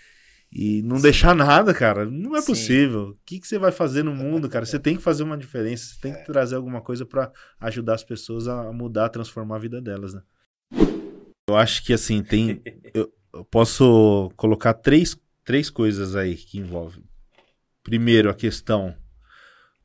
[0.53, 2.05] E não deixar nada, cara.
[2.05, 2.47] Não é Sim.
[2.47, 3.09] possível.
[3.11, 4.65] O que, que você vai fazer no mundo, cara?
[4.65, 5.95] Você tem que fazer uma diferença.
[5.95, 9.61] Você tem que trazer alguma coisa para ajudar as pessoas a mudar, a transformar a
[9.61, 10.23] vida delas, né?
[11.49, 12.61] Eu acho que assim, tem.
[12.93, 17.05] Eu, eu posso colocar três, três coisas aí que envolvem.
[17.85, 18.97] Primeiro, a questão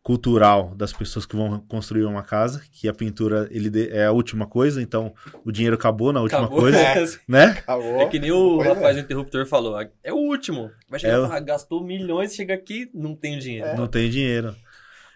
[0.01, 4.47] cultural das pessoas que vão construir uma casa, que a pintura ele é a última
[4.47, 5.13] coisa, então
[5.45, 6.95] o dinheiro acabou na última Acabou, coisa, né?
[7.27, 7.43] né?
[7.59, 8.01] Acabou.
[8.01, 8.73] É que nem o Pois é.
[8.73, 9.79] rapaz do interruptor falou.
[10.03, 10.71] É o último.
[10.89, 13.77] Vai chegar É e falar, gastou milhões, chega aqui, não tem dinheiro.
[13.77, 14.55] Não tem dinheiro.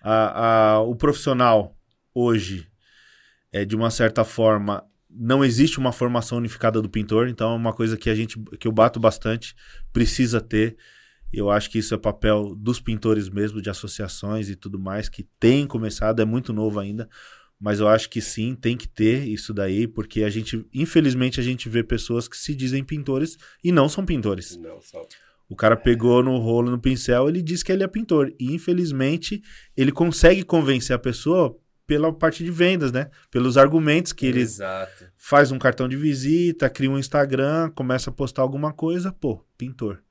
[0.04, 1.76] A, a- o profissional
[2.14, 2.68] hoje
[3.52, 4.86] é de uma certa forma
[5.18, 8.68] não existe uma formação unificada do pintor, então é uma coisa que a gente que
[8.68, 9.56] eu bato bastante,
[9.94, 10.78] precisa ter.
[11.32, 15.24] Eu acho que isso é papel dos pintores mesmo, de associações e tudo mais, que
[15.40, 17.10] tem começado, é muito novo ainda,
[17.60, 21.44] mas eu acho que sim, tem que ter isso daí, porque a gente, infelizmente, a
[21.44, 24.58] gente vê pessoas que se dizem pintores e não são pintores.
[24.58, 24.80] Não.
[25.48, 28.34] O cara pegou no rolo, no pincel, ele diz que ele é pintor.
[28.40, 29.42] E infelizmente,
[29.78, 31.56] ele consegue convencer a pessoa
[31.88, 33.10] pela parte de vendas, né?
[33.30, 35.06] Pelos argumentos que ele Exato.
[35.18, 40.02] faz um cartão de visita, cria um Instagram, começa a postar alguma coisa, pô, pintor.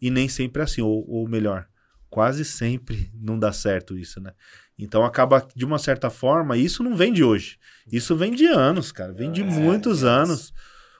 [0.00, 1.66] E nem sempre é assim, ou, ou melhor,
[2.10, 4.32] quase sempre não dá certo isso, né?
[4.78, 7.58] Então acaba, de uma certa forma, isso não vem de hoje.
[7.90, 9.12] Isso vem de anos, cara.
[9.12, 10.30] Vem de É, muitos de anos.
[10.30, 10.52] anos.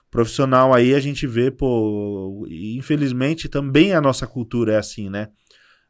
[0.09, 5.29] Profissional aí a gente vê, pô, infelizmente também a nossa cultura é assim, né?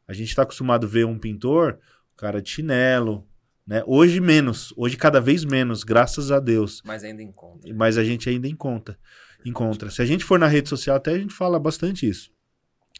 [0.08, 1.78] A gente tá acostumado a ver um pintor,
[2.16, 3.26] cara de chinelo,
[3.66, 3.82] né?
[3.86, 7.74] Hoje menos, hoje cada vez menos, graças a Deus Mas ainda encontra.
[7.74, 8.98] mas a gente ainda encontra.
[9.44, 9.90] encontra.
[9.90, 12.30] Se a gente for na rede social, até a gente fala bastante isso.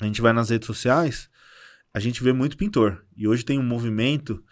[0.01, 1.29] A gente vai nas redes sociais,
[1.93, 3.05] a gente vê muito pintor.
[3.17, 4.43] E hoje tem um movimento,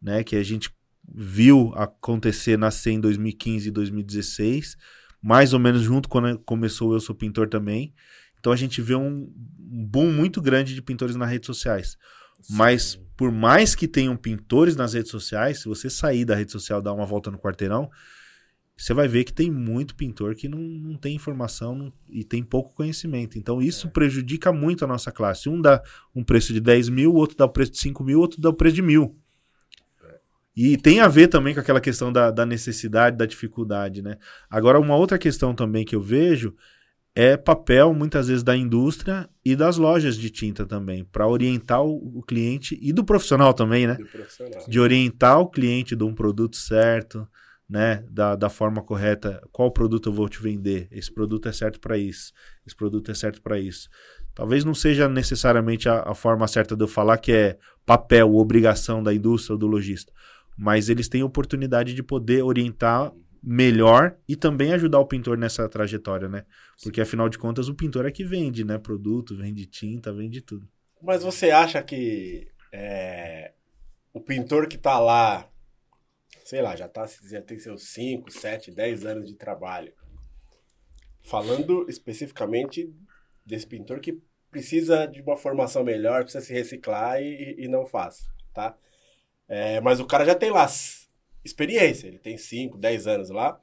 [0.00, 0.70] né, que a gente
[1.12, 4.76] viu acontecer, nascer em 2015 e 2016,
[5.22, 7.94] mais ou menos junto quando começou o Eu Sou Pintor também.
[8.38, 9.30] Então a gente vê um
[9.72, 11.96] um boom muito grande de pintores nas redes sociais.
[12.48, 16.80] Mas por mais que tenham pintores nas redes sociais, se você sair da rede social
[16.80, 17.90] e dar uma volta no quarteirão,
[18.74, 22.42] você vai ver que tem muito pintor que não, não tem informação não- e tem
[22.42, 23.38] pouco conhecimento.
[23.38, 25.50] Então isso prejudica muito a nossa classe.
[25.50, 25.82] Um dá
[26.14, 28.40] um preço de 10 mil, o outro dá o preço de 5 mil, o outro
[28.40, 29.14] dá o preço de mil.
[30.56, 34.16] E tem a ver também com aquela questão da, da necessidade, da dificuldade, né?
[34.48, 36.56] Agora, uma outra questão também que eu vejo
[37.14, 42.22] é papel, muitas vezes, da indústria e das lojas de tinta também, para orientar o,
[42.22, 43.94] cliente e do profissional também, né?
[43.94, 44.68] Do profissional.
[44.68, 47.26] de orientar o cliente de um produto certo,
[47.68, 51.78] né, da, da forma correta, qual produto eu vou te vender, esse produto é certo
[51.78, 52.32] para isso,
[52.66, 53.88] esse produto é certo para isso.
[54.34, 59.00] Talvez não seja necessariamente a, a forma certa de eu falar que é papel, obrigação
[59.00, 60.12] da indústria ou do lojista,
[60.58, 63.12] mas eles têm oportunidade de poder orientar
[63.42, 66.44] melhor e também ajudar o pintor nessa trajetória, né?
[66.82, 70.68] Porque afinal de contas o pintor é que vende, né, produto, vende tinta, vende tudo.
[71.02, 73.52] Mas você acha que é,
[74.12, 75.48] o pintor que tá lá,
[76.44, 79.92] sei lá, já, tá, já tem seus 5, 7, 10 anos de trabalho,
[81.22, 82.94] falando especificamente
[83.44, 88.28] desse pintor que precisa de uma formação melhor, precisa se reciclar e, e não faz,
[88.52, 88.76] tá?
[89.48, 90.68] É, mas o cara já tem lá
[91.44, 93.60] experiência, ele tem 5, 10 anos lá,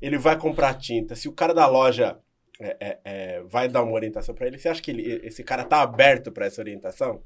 [0.00, 1.14] ele vai comprar tinta.
[1.14, 2.18] Se o cara da loja
[2.60, 5.64] é, é, é, vai dar uma orientação para ele, você acha que ele- esse cara
[5.64, 7.22] tá aberto para essa orientação?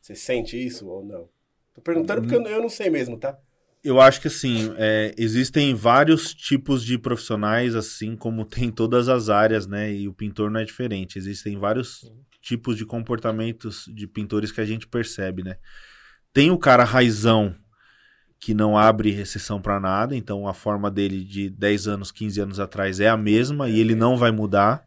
[0.00, 1.28] Você sente isso ou não?
[1.74, 3.38] Tô perguntando porque eu, não- eu não sei mesmo, tá?
[3.84, 4.72] eu acho que assim,
[5.16, 9.90] existem vários tipos de profissionais, assim como tem todas as áreas, né?
[9.92, 11.16] E o pintor não é diferente.
[11.16, 12.10] Existem vários
[12.42, 15.56] tipos de comportamentos de pintores que a gente percebe, né?
[16.32, 17.54] Tem o cara raizão
[18.40, 22.60] que não abre recessão para nada, então a forma dele de 10 anos, 15 anos
[22.60, 24.86] atrás é a mesma e ele não vai mudar.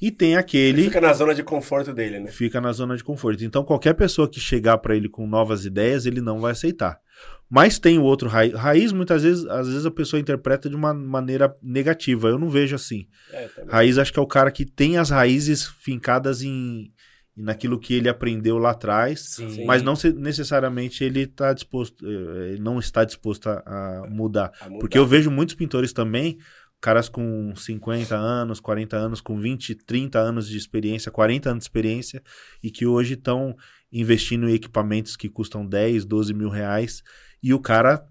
[0.00, 0.82] E tem aquele.
[0.82, 2.30] Ele fica na zona de conforto dele, né?
[2.30, 3.44] Fica na zona de conforto.
[3.44, 7.00] Então, qualquer pessoa que chegar para ele com novas ideias, ele não vai aceitar.
[7.50, 8.54] Mas tem o outro raiz.
[8.54, 12.28] Raiz, muitas vezes, às vezes a pessoa interpreta de uma maneira negativa.
[12.28, 13.08] Eu não vejo assim.
[13.32, 16.92] É, raiz, acho que é o cara que tem as raízes fincadas em
[17.38, 19.64] naquilo que ele aprendeu lá atrás, Sim.
[19.64, 24.52] mas não se, necessariamente ele está disposto, eh, não está disposto a, a, mudar.
[24.60, 24.80] a, mudar.
[24.80, 26.38] Porque eu vejo muitos pintores também
[26.80, 31.68] caras com 50 anos, 40 anos, com 20, 30 anos de experiência, 40 anos de
[31.68, 32.22] experiência,
[32.62, 33.56] e que hoje estão
[33.92, 37.02] investindo em equipamentos que custam 10, 12 mil reais,
[37.42, 38.06] e o cara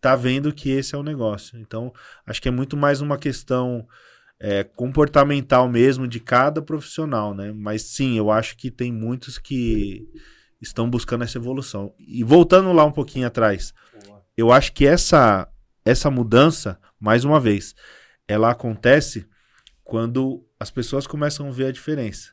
[0.00, 1.58] tá vendo que esse é o negócio.
[1.58, 1.92] Então,
[2.26, 3.86] acho que é muito mais uma questão
[4.40, 7.52] é, comportamental mesmo de cada profissional, né?
[7.52, 10.08] Mas sim, eu acho que tem muitos que
[10.60, 11.94] estão buscando essa evolução.
[11.98, 13.74] E voltando lá um pouquinho atrás,
[14.36, 15.46] eu acho que essa
[15.84, 17.74] essa mudança, mais uma vez,
[18.28, 19.26] ela acontece
[19.82, 22.32] quando as pessoas começam a ver a diferença.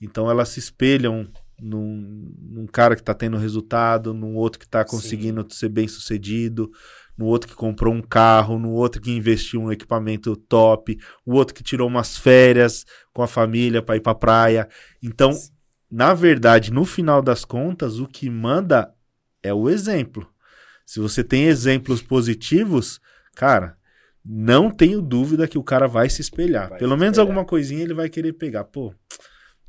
[0.00, 1.28] Então elas se espelham
[1.60, 5.48] num, num cara que está tendo resultado, num outro que está conseguindo Sim.
[5.50, 6.70] ser bem sucedido,
[7.16, 11.54] no outro que comprou um carro, no outro que investiu um equipamento top, o outro
[11.54, 14.68] que tirou umas férias com a família para ir para praia.
[15.02, 15.30] Então,
[15.90, 18.92] na verdade, no final das contas, o que manda
[19.42, 20.28] é o exemplo.
[20.84, 23.00] Se você tem exemplos positivos,
[23.34, 23.76] cara,
[24.24, 26.70] não tenho dúvida que o cara vai se espelhar.
[26.70, 27.28] Vai Pelo se menos espelhar.
[27.28, 28.64] alguma coisinha ele vai querer pegar.
[28.64, 28.94] Pô,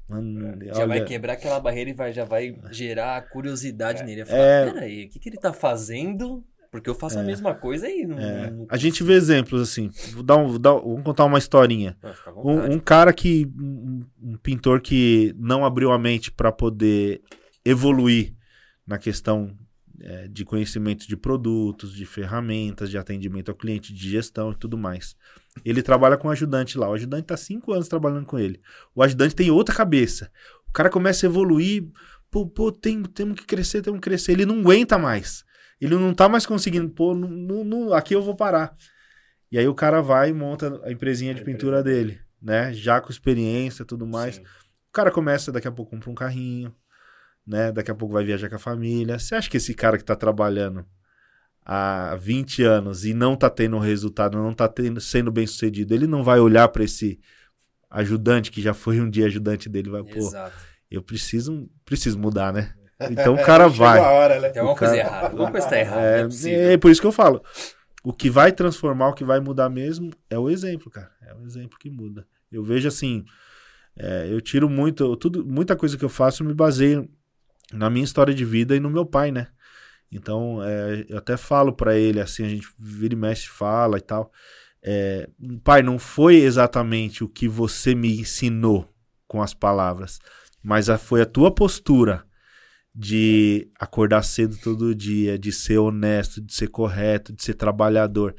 [0.10, 0.88] mano, já olha...
[0.88, 4.06] vai quebrar aquela barreira e vai, já vai gerar curiosidade é.
[4.06, 4.26] nele.
[4.26, 4.72] Falar, é...
[4.72, 6.44] Peraí, o que, que ele tá fazendo?
[6.72, 7.22] Porque eu faço é.
[7.22, 8.06] a mesma coisa aí.
[8.06, 8.52] Não, é.
[8.52, 8.68] não...
[8.70, 9.90] A gente vê exemplos assim.
[10.14, 11.98] Vou dar um, vou dar, vamos contar uma historinha.
[12.38, 13.50] Um, um, cara que.
[13.60, 17.22] Um, um pintor que não abriu a mente para poder
[17.66, 18.34] evoluir
[18.86, 19.56] na questão
[20.00, 24.78] é, de conhecimento de produtos, de ferramentas, de atendimento ao cliente, de gestão e tudo
[24.78, 25.16] mais.
[25.66, 26.90] Ele trabalha com o ajudante lá.
[26.90, 28.62] O ajudante está cinco anos trabalhando com ele.
[28.94, 30.32] O ajudante tem outra cabeça.
[30.68, 31.88] O cara começa a evoluir.
[32.30, 34.34] Pô, pô tem, temos que crescer, temos que crescer.
[34.34, 35.44] Ele não aguenta mais.
[35.80, 36.90] Ele não está mais conseguindo.
[36.90, 38.76] Pô, não, não, não, aqui eu vou parar.
[39.52, 42.74] E aí o cara vai e monta a empresinha de pintura dele, né?
[42.74, 44.36] Já com experiência e tudo mais.
[44.36, 44.42] Sim.
[44.42, 46.76] O cara começa, daqui a pouco compra um carrinho,
[47.46, 47.72] né?
[47.72, 49.18] Daqui a pouco vai viajar com a família.
[49.18, 50.86] Você acha que esse cara que está trabalhando
[51.64, 54.72] há 20 anos e não está tendo resultado, não está
[55.02, 57.20] sendo bem sucedido, ele não vai olhar para esse
[57.90, 60.56] ajudante que já foi um dia ajudante dele, vai, pô, Exato.
[60.90, 62.74] eu preciso, preciso mudar, né?
[63.00, 64.00] Então o cara vai.
[64.00, 64.50] Hora, né?
[64.50, 65.28] Tem alguma cara, coisa errada.
[65.28, 66.02] Alguma coisa está errada.
[66.02, 67.44] É, é, é, por isso que eu falo.
[68.04, 71.12] O que vai transformar, o que vai mudar mesmo é o exemplo, cara.
[71.22, 72.26] É o exemplo que muda.
[72.52, 73.26] Eu vejo assim,
[73.98, 77.10] é, eu tiro muito, tudo, muita coisa que eu faço eu me baseio
[77.74, 79.48] na minha história de vida e no meu pai, né?
[80.12, 84.02] Então, é, eu até falo para ele, assim, a gente vira e mexe, fala e
[84.02, 84.32] tal.
[84.82, 85.28] É,
[85.64, 88.88] pai, não foi exatamente o que você me ensinou
[89.28, 90.20] com as palavras,
[90.64, 92.26] mas a, foi a tua postura
[93.00, 98.36] de acordar cedo todo dia, de ser honesto, de ser correto, de ser trabalhador.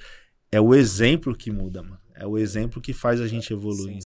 [0.51, 2.01] É o exemplo que muda, mano.
[2.13, 4.01] É o exemplo que faz a gente evoluir.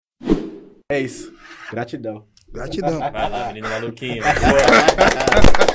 [0.92, 1.32] É isso.
[1.70, 2.26] Gratidão.
[2.52, 2.98] Gratidão.
[2.98, 4.24] Vai lá, menino maluquinho.